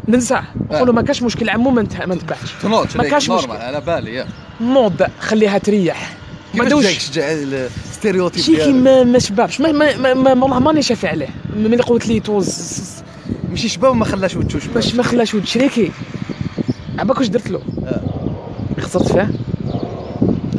[0.07, 3.51] ننساه نقول له ما كاش مشكل عمو ما نت- ما نتبعش ما نورمال مشكل.
[3.51, 4.25] على بالي
[4.61, 6.13] نوض خليها تريح.
[6.53, 7.09] ما دوش.
[7.99, 8.75] شجع الستيريوتيب شيكي ديالك.
[8.75, 11.29] ما ما شبابش ما ما ما, ما والله ماني شافي عليه.
[11.55, 13.03] ملي قلت لي توز
[13.49, 15.91] ماشي شباب ما خلاش وتشوش باش ما خلاش ولد شريكي.
[16.99, 18.01] عباك واش درت له؟ آه.
[18.79, 19.29] خسرت فيه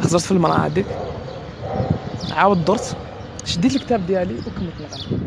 [0.01, 0.85] خسرت في المرأة هذيك.
[2.31, 2.95] عاود درت.
[3.45, 5.21] شديت الكتاب ديالي وكملت نقرا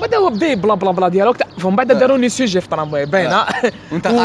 [0.00, 1.98] بعد هو بدا بلا بلا بلا ديالو فمن بعد آه.
[1.98, 3.46] داروني sujet في طرامواي باينه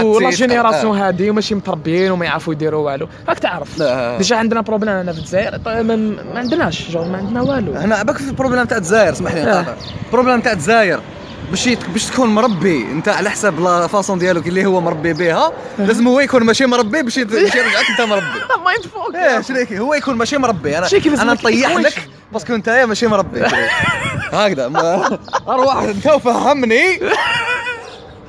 [0.04, 4.18] و la génération هادي وماشي متربيين وما يعرفوا يديروا والو راك تعرف لا.
[4.18, 8.30] déjà عندنا problème هنا في الجزائر ما, عندناش جو ما عندنا والو هنا باك في
[8.30, 9.66] ال problème تاع الجزائر اسمح لي
[10.06, 11.00] ال problème تاع الجزائر
[11.50, 16.08] باش باش تكون مربي انت على حسب la façon ديالك اللي هو مربي بها لازم
[16.08, 18.26] هو يكون ماشي مربي باش يرجعك انت مربي
[18.66, 21.76] مايند فوق هو يكون ماشي مربي أنا أنا نطيح.
[21.76, 23.46] لك باسكو انت ماشي مربي.
[24.32, 24.68] هكذا.
[24.68, 27.00] ما- ارواح انت وفهمني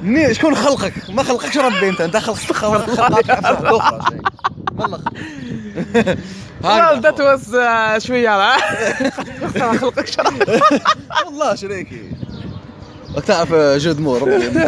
[0.03, 2.01] مني شكون خلقك؟ ما خلقكش ربي أنت.
[2.01, 2.53] أنت خلقك.
[2.57, 2.99] خلقك.
[4.79, 4.99] والله
[7.19, 8.57] was uh, شوية لا
[9.79, 10.31] خلقك شرح
[11.27, 12.03] والله شريكي.
[13.17, 14.51] راك تعرف جود مور ربي.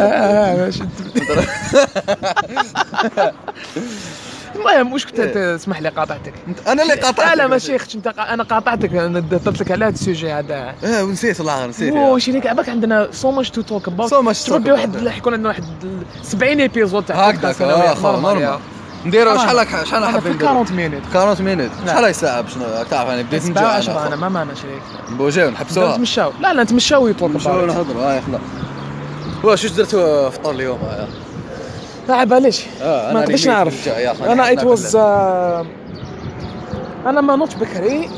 [4.55, 6.33] المهم واش كنت تسمح لي قاطعتك؟
[6.67, 9.93] أنا اللي قاطعتك لا لا ماشي أختي أنت أنا قاطعتك أنا درت لك على هذا
[9.93, 10.75] ال sujet هذا.
[10.83, 14.45] آه ونسيت والله نسيت واو شريك عباك عندنا so much to talk about So much
[14.45, 15.07] to talk تبغي واحد.
[15.07, 15.63] حيكون عندنا واحد
[16.23, 17.73] 70 épisodes تاع هكذا podcast سنوية.
[17.73, 18.59] آه خو normal،.
[19.05, 21.71] نديرو شحال شحال حابين نديرو 40 minutes 40 minutes.
[21.87, 22.53] شحال هاي ساعه باش
[22.89, 24.81] تعرف أنا بديت نجوع 10 أنا ما معنا شريك.
[25.09, 25.93] بوجاو نحبسوها.
[25.93, 26.31] نتمشاو.
[26.41, 27.31] لا لا نتمشاو ويطول.
[27.31, 28.41] نمشيو نهضروا هاي خلاص
[29.43, 30.79] واش واش درتوا فطور اليوم؟
[32.03, 32.07] آه.
[32.11, 33.87] لا عيب علاش؟ آه ما نقدرش نعرف.
[34.21, 35.67] أنا ات واز ناكل.
[37.05, 38.09] أنا ما نوضت بكري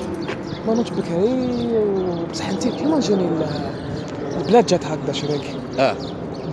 [0.68, 1.48] ما نوضت بكري
[2.32, 3.46] بصح انت كيما جاني ال-
[4.38, 5.42] البلاد جات هكذا شريك
[5.80, 5.96] آه.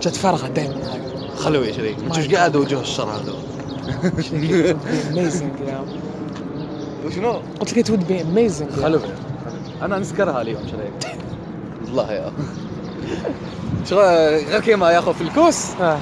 [0.01, 1.97] جات فارغة دائما هكذا خلوي شريك.
[2.03, 2.27] ما.
[2.27, 3.33] كاع هذا وجوه الشر هذا.
[5.11, 5.51] amazing
[7.05, 8.83] وشنو؟ قلت لك would be amazing يا.
[8.83, 9.01] خلوي
[9.81, 11.17] أنا نسكرها اليوم شريك.
[11.85, 12.31] والله يا.
[13.85, 13.99] شغل
[14.49, 15.65] غير كيما يا اخو في الكوس.
[15.81, 15.97] آه.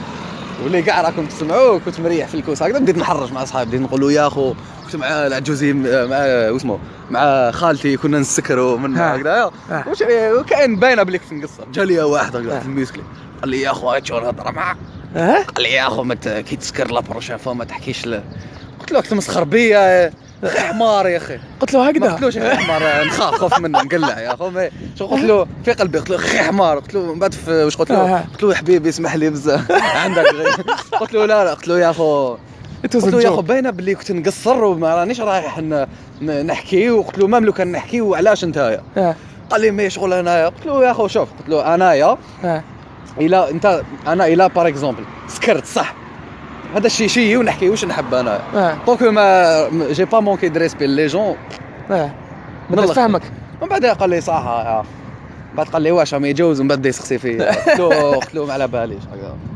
[0.64, 4.02] واللي كاع راكم تسمعوه كنت مريح في الكوس هكذا بديت نحرج مع أصحابي بديت نقول
[4.02, 4.54] له يا أخو
[4.86, 6.80] كنت مع العجوزي مع واسمه
[7.12, 8.98] مع خالتي كنا نسكروا من.
[8.98, 9.52] هكذا.
[9.88, 10.04] وش
[10.40, 13.04] وكاين باينة بلي كنت نقصر جا لي واحد هكذا في الميسكلي
[13.42, 13.72] قال لي يا
[14.06, 14.76] شغل هضره معاه
[15.16, 18.24] آه قال لي يا ت- كي تسكر la prochaine fois ما تحكيش له
[18.80, 20.12] قلت له تمسخر بيا.
[20.48, 21.40] أخي حمار يا أخي.
[21.60, 23.06] قلت له ما هكذا؟ قلتلوش يا أخي حمار.
[23.08, 24.70] نخاف خوف منه نقلع يا اخو ما-
[25.00, 26.00] شو قلت له؟ في قلبي.
[26.00, 26.80] قلت له حمار.
[26.80, 27.98] قلت له من بعد واش قلت له.
[28.18, 28.24] آه.
[28.34, 29.72] قلت له حبيبي اسمح لي بزاف
[30.04, 30.26] عندك.
[31.00, 31.54] قلت له لا لا.
[31.54, 32.38] قلت له يا أخو.
[32.84, 33.46] قلت له يا أخو joke.
[33.46, 35.60] باينه باللي كنت نقصر وما رانيش رايح
[36.22, 36.90] نحكي.
[36.90, 39.16] وقلت له même لو كان نحكي وعلاش نتايا آه.
[39.50, 41.28] قال لي mais شغل انايا قلت له يا أخو شوف.
[41.40, 42.64] قلت له انايا آه.
[43.18, 45.94] إلى انت أنا إلى par exemple سكرت صح.
[46.76, 48.40] هذا الشيء شيء ونحكي واش نحب أنا.
[48.88, 51.36] donc ما j'ai pas manqué de respect les gens
[51.92, 52.12] آه.
[52.70, 52.96] بدأت نلقى.
[52.96, 53.22] فاهمك
[53.62, 54.84] ومن بعد قال لي صح يا
[55.58, 58.46] بعد قال لي واش راهم يتجوز ومن بعد بدا يسقسي فيا قلت له قلت له
[58.46, 59.04] ما على باليش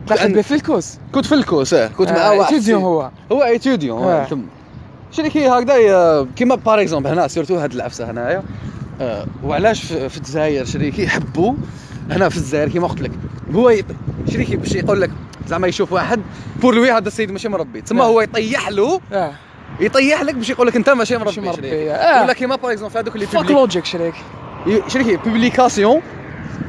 [0.08, 0.98] دخل في الكوس.
[1.14, 1.88] كنت في الكوس آه.
[1.88, 3.10] كنت مع آه، واحد étudiant سي- هو.
[3.32, 4.24] هو étudiant آه.
[4.26, 4.42] تم
[5.12, 8.44] شريكي هكذا كيما par exemple هنا surtout هاد العفسة هنايا.
[9.02, 11.54] آه، وعلاش في الجزائر شريكي يحبوا؟
[12.12, 13.12] هنا في الجزائر كيما قلت لك.
[13.54, 13.74] هو
[14.30, 15.12] شريكي باش يقول لك
[15.48, 16.22] زعما يشوف واحد
[16.62, 18.06] بور لوي هذا السيد ماشي مربي تسمى آه.
[18.06, 19.34] هو يطيح له آه
[19.80, 21.92] يطيح لك باش يقول لك انت ماشي مربي مربي،.
[21.92, 22.24] آه.
[22.24, 24.16] ولا كيما بار اكزومبل هذوك اللي فاك لوجيك شريك
[24.88, 26.02] شريكي بوبليكاسيون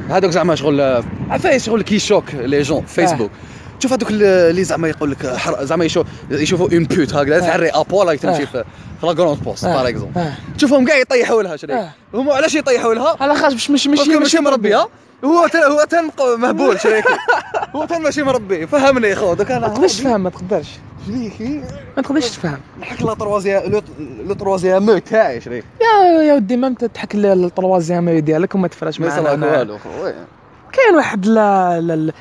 [0.09, 3.31] هذوك زعما شغل عفايس شغل كي شوك لي جون فيسبوك
[3.79, 5.25] شوف هذوك اللي زعما يقول لك
[5.61, 8.65] زعما يشوف يشوفوا اون بوت هكذا تعري ابولا تمشي آه.
[9.01, 9.65] في la Grande Poste.
[9.65, 11.89] par exemple تشوفهم كاع يطيحوا لها شريك آه.
[12.13, 14.87] هم علاش يطيحوا لها؟ على خاطر باش مش ماشي ماشي ماشي مربيه
[15.25, 17.07] هو تن هو تن مهبول شريكي
[17.75, 18.67] هو تن ماشي مربي.
[18.67, 20.67] فهمني خو دوك ما أنا تقدرش تفهم ما تقدرش.
[21.07, 21.63] شريكي
[21.97, 22.57] ما تقدرش تفهم.
[22.79, 23.81] نحك la troisième
[24.27, 29.07] le troisième تاعي شريك يا يا ودي ما تحك ال troisième ديالك وما تفرش ما
[29.07, 29.57] يصلك أنا.
[29.57, 30.25] والو خويا
[30.73, 32.13] كاين واحد لا لا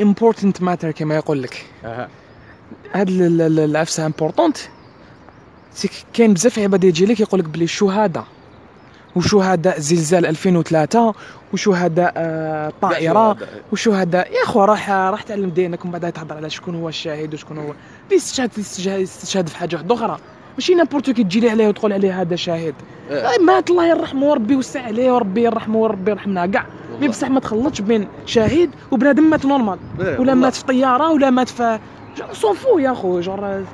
[0.00, 1.64] important matter كما يقول لك.
[2.92, 4.56] هاد ال- ال- العفسة importante
[6.12, 8.24] كاين بزاف عباد يجي لك يقول لك بلي الشهداء
[9.16, 11.14] وشهداء زلزال 2003
[11.52, 13.48] وشهداء آه، طائرة شهداء.
[13.72, 17.58] وشهداء يا اخو راح راح تعلم دينك ومن بعد تهضر على شكون هو الشاهد وشكون
[17.58, 17.72] هو.
[18.10, 20.18] دي استشهاد استشهاد استشهاد في حاجة واحدة أخرى.
[20.54, 22.74] ماشي n'importe qui تجي لي عليه وتقول عليه هذا شاهد.
[23.10, 23.16] إيه.
[23.26, 26.46] آه، مات الله يرحمه وربي يوسع عليه وربي يرحمه وربي يرحمنا.
[26.46, 26.66] كاع
[27.00, 29.78] mais بصح ما تخلطش بين شاهد وبنادم مات normal.
[30.00, 30.34] إيه، ولا.
[30.34, 31.78] مات في طيارة ولا مات في
[32.32, 33.64] سون فو يا خو جور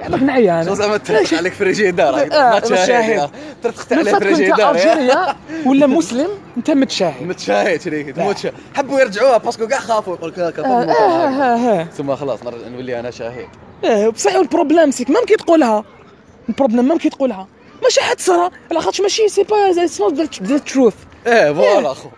[0.00, 3.30] يعطيك نعيا أنا زعما ترتق عليك فريجيدار آه، ما تشاهد.
[3.64, 4.92] من عليه فريجيدار يا.
[4.92, 5.36] ألجيريا
[5.66, 7.22] ولا مسلم أنت متشاهد.
[7.22, 8.16] متشاهد شريك.
[8.16, 9.38] تموت حبوا يرجعوها.
[9.38, 10.16] باسكو كاع خافوا.
[10.16, 11.84] يقول لك آه، آه،.
[11.84, 13.46] ثم خلاص نولي أنا شاهد.
[13.84, 15.10] آه بصح البروبليم سيك.
[15.10, 15.84] مام كي تقولها.
[16.48, 17.46] البروبليم مام كي تقولها.
[17.82, 19.56] ماشي حد صرا على خاطش ماشي سي با
[20.00, 20.94] نوت ذا تروث
[21.26, 22.08] إيه فوالا أخو.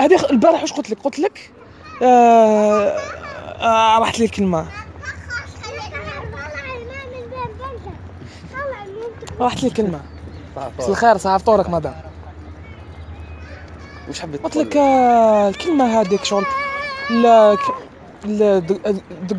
[0.00, 1.50] هذه البارح واش قلت لك؟ قلت لك
[2.02, 2.98] آه
[3.60, 4.66] آه راحت لي الكلمة.
[9.40, 10.00] راحت لي الكلمة.
[10.78, 11.94] بس الخير صحاب طورك مدام
[14.08, 16.44] وش حبيت قلت لك آه الكلمة هذيك شغل.
[17.10, 17.56] لا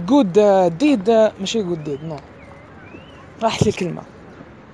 [0.07, 0.39] جود
[0.77, 2.15] ديد ماشي جود ديد نو
[3.43, 4.01] راحت لي الكلمة.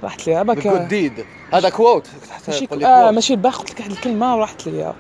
[0.04, 0.42] راحت لي.
[0.42, 2.08] هباك جود ديد هذا كوت
[2.48, 3.12] ماشي آه.
[3.12, 4.86] ماشي البارح قلت لك واحد الكلمة وراحت لي.
[4.86, 4.94] آه،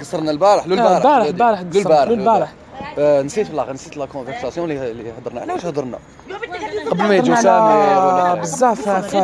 [0.00, 2.52] قصرنا البارح لو آه، البارح البارح لو البارح البارح لو البارح.
[2.98, 5.98] آه، نسيت والله نسيت la conversation اللي اللي هضرنا على واش هضرنا
[6.90, 7.76] قبل ما يجوا سامر
[8.06, 9.14] ولا بزاف فايز.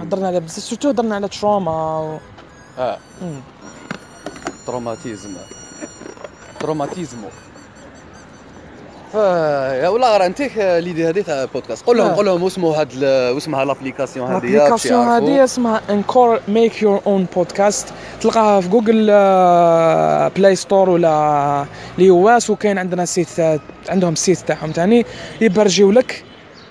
[0.00, 2.18] هضرنا على بزاف surtout هضرنا على trauma و...
[2.78, 2.98] آه.
[4.66, 5.30] traumatisme
[6.60, 7.28] traumatisme
[9.12, 11.86] فا ولا غير انتيك l'idée هذه تاع البودكاست.
[11.86, 12.16] قول لهم آه.
[12.16, 13.04] قول لهم واسمو هاد
[13.34, 17.88] واسمها l'application هذه ال application هذه اسمها Anchor make your own podcast
[18.20, 21.64] تلقاها في جوجل آه، Play Store ولا
[21.98, 25.06] اللي iOS وكاين عندنا site آه، عندهم ال site تاعهم تاني.
[25.40, 26.24] يبرجيو لك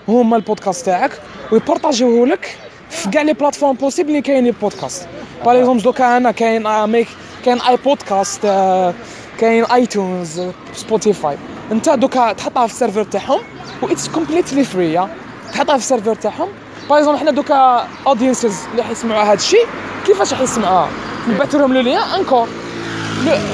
[0.08, 1.10] هما البودكاست تاعك
[1.52, 2.56] ويبارطاجيوه لك
[2.90, 5.08] في كاع les plateformes possibles اللي كاينين podcast.
[5.44, 7.08] par exemple دوكا أنا كاين آه، make
[7.44, 8.94] كاين اي بودكاست آه،
[9.38, 10.42] كاين iTunes
[10.74, 11.36] Spotify
[11.72, 13.40] انت دوكا تحطها في ال serveur تاعهم
[13.82, 15.08] و it's completely free
[15.52, 16.48] تحطها في ال serveur تاعهم.
[16.90, 19.66] par exemple حنا دوكا audiences اللي حيسمعوا هذا الشيء
[20.06, 20.88] كيفاش حيسمعوها؟
[21.28, 22.48] نبعث لهم le lien Anchor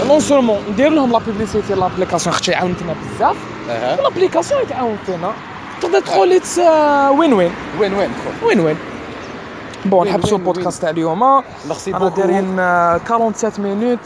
[0.08, 3.36] non seulement ندير لهم la publicité l'application خاطر يعاونتنا بزاف
[4.02, 5.32] l'application يتعاون فينا
[5.80, 6.58] تقدر تدخل it's
[7.18, 8.10] win win win win
[8.44, 8.76] win win
[9.84, 13.98] Bon نحبسوا البودكاست تاع اليوم ميرسي أنا دايرين آه، 47 minutes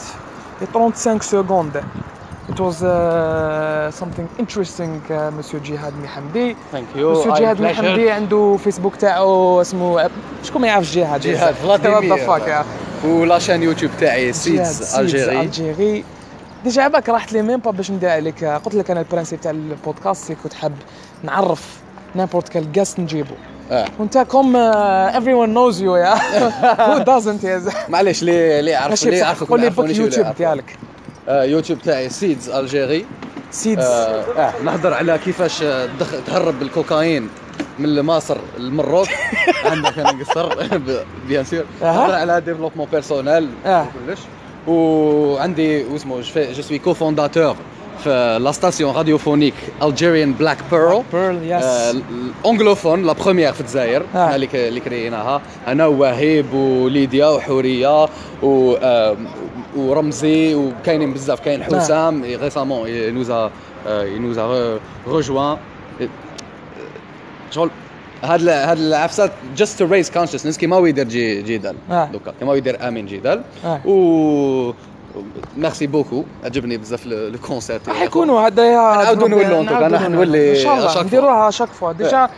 [0.63, 1.85] et 35 secondes.
[2.51, 6.57] It was uh, something interesting, uh, Monsieur Jihad Mihamdi.
[6.73, 10.11] Thank you Monsieur Jihad Mihamdi عنده فيسبوك تاعو اسمه
[10.43, 12.65] شكون ما يعرفش جهاد؟ جهاد What the فلاديمير fuck
[13.07, 15.41] ولا chaîne YouTube تاعي سيدز Algérie.
[15.41, 16.05] Algérie.
[16.65, 19.51] déjà عباك راحت لي même pas باش ندير عليك قلت لك أنا ال principe تاع
[19.51, 20.73] البودكاست c'est كنت حاب
[21.23, 21.77] نعرف
[22.17, 23.35] n'importe quel guest نجيبو.
[23.71, 23.87] آه.
[23.99, 26.15] وانت comme everyone knows you yeah
[26.81, 30.27] who doesn't yeah معليش لي لي يعرف ماشي لي يعرفك قول لي بوك يوتيوب.
[30.39, 30.71] ديالك.
[30.71, 33.07] آه، يوتيوب تاعي سيدز Algérie
[33.51, 37.29] سيدز آه آه، نهضر على كيفاش آه، دخ- تهرب الكوكايين
[37.79, 39.09] من مصر للمروك
[39.65, 40.49] عندك أنا نقصر
[41.29, 41.65] bien sûr.
[41.83, 43.87] نهضر على développement personnel آه.
[44.07, 44.19] كلش
[44.67, 47.57] وعندي واسمه je suis co-fondateur
[48.05, 51.65] في la station radiophonique algérienne Black Pearl Pearl yes
[52.45, 54.03] ال anglophone la première في الجزائر.
[54.15, 54.25] آه.
[54.25, 55.41] إحنا اللي كريناها.
[55.67, 58.05] أنا ووهيب وليديا وحورية
[58.43, 59.17] و آه،
[59.77, 63.51] ورمزي وكاينين بزاف كاين حسام récemment nous
[63.87, 65.57] a nous a rejoint
[67.51, 67.71] شغل
[68.23, 71.61] هاد هاد العفسات just to raise consciousness كيما هو يدير جي
[71.91, 72.05] آه.
[72.13, 73.81] دوكا كيما هو يدير آمين جدال آه.
[73.87, 74.73] و
[75.57, 76.25] merci beaucoup.
[76.45, 81.03] عجبني بزاف le concept راح يكونوا هذايا نعاودوا نولوا أنا حنولي إن شاء الله.
[81.03, 81.93] نديروها chaque fois.
[81.93, 82.29] déjà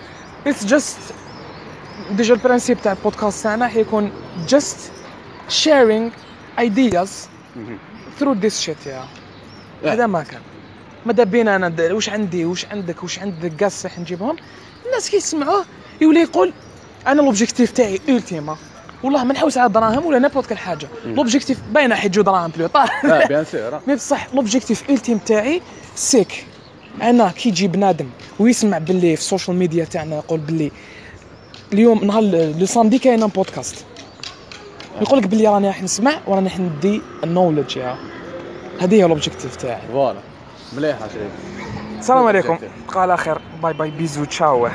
[0.46, 0.98] it's just
[2.10, 4.10] déjà ال principe تاع البودكاست تاعنا حيكون
[4.48, 4.92] just
[6.58, 7.28] ideas
[8.18, 9.04] through this shit yeah
[9.84, 10.40] هذا ما كان.
[11.06, 14.36] ماذا بينا أنا؟ واش عندي؟ واش عندك؟ واش عندك كاع صح نجيبهم؟
[14.86, 15.64] الناس كيسمعوه
[16.00, 16.52] يولي يقول
[17.06, 18.56] أنا l'objectif تاعي ultime
[19.02, 20.88] والله ما نحوس على دراهم ولا n'importe quelle حاجة.
[21.04, 25.62] l'objectif باينه حيجو دراهم plus tard آه bien sûr mais بصح l'objectif ultime تاعي
[25.94, 26.46] c'est que
[27.02, 30.70] أنا كي يجي بنادم ويسمع باللي في ال social media تاعنا يقول باللي
[31.72, 32.22] اليوم نهار
[32.58, 33.84] le samedi كاين بودكاست
[35.00, 37.96] يقول لك باللي راني راح نسمع وراني راح ندي ال knowledge yeah.
[38.80, 39.82] هذه هي l'objectif تاعي.
[39.92, 40.18] Voilà.
[40.76, 41.30] مليحه شريف
[41.98, 42.58] السلام عليكم.
[42.88, 44.68] بقى على خير bye bye bisou ciao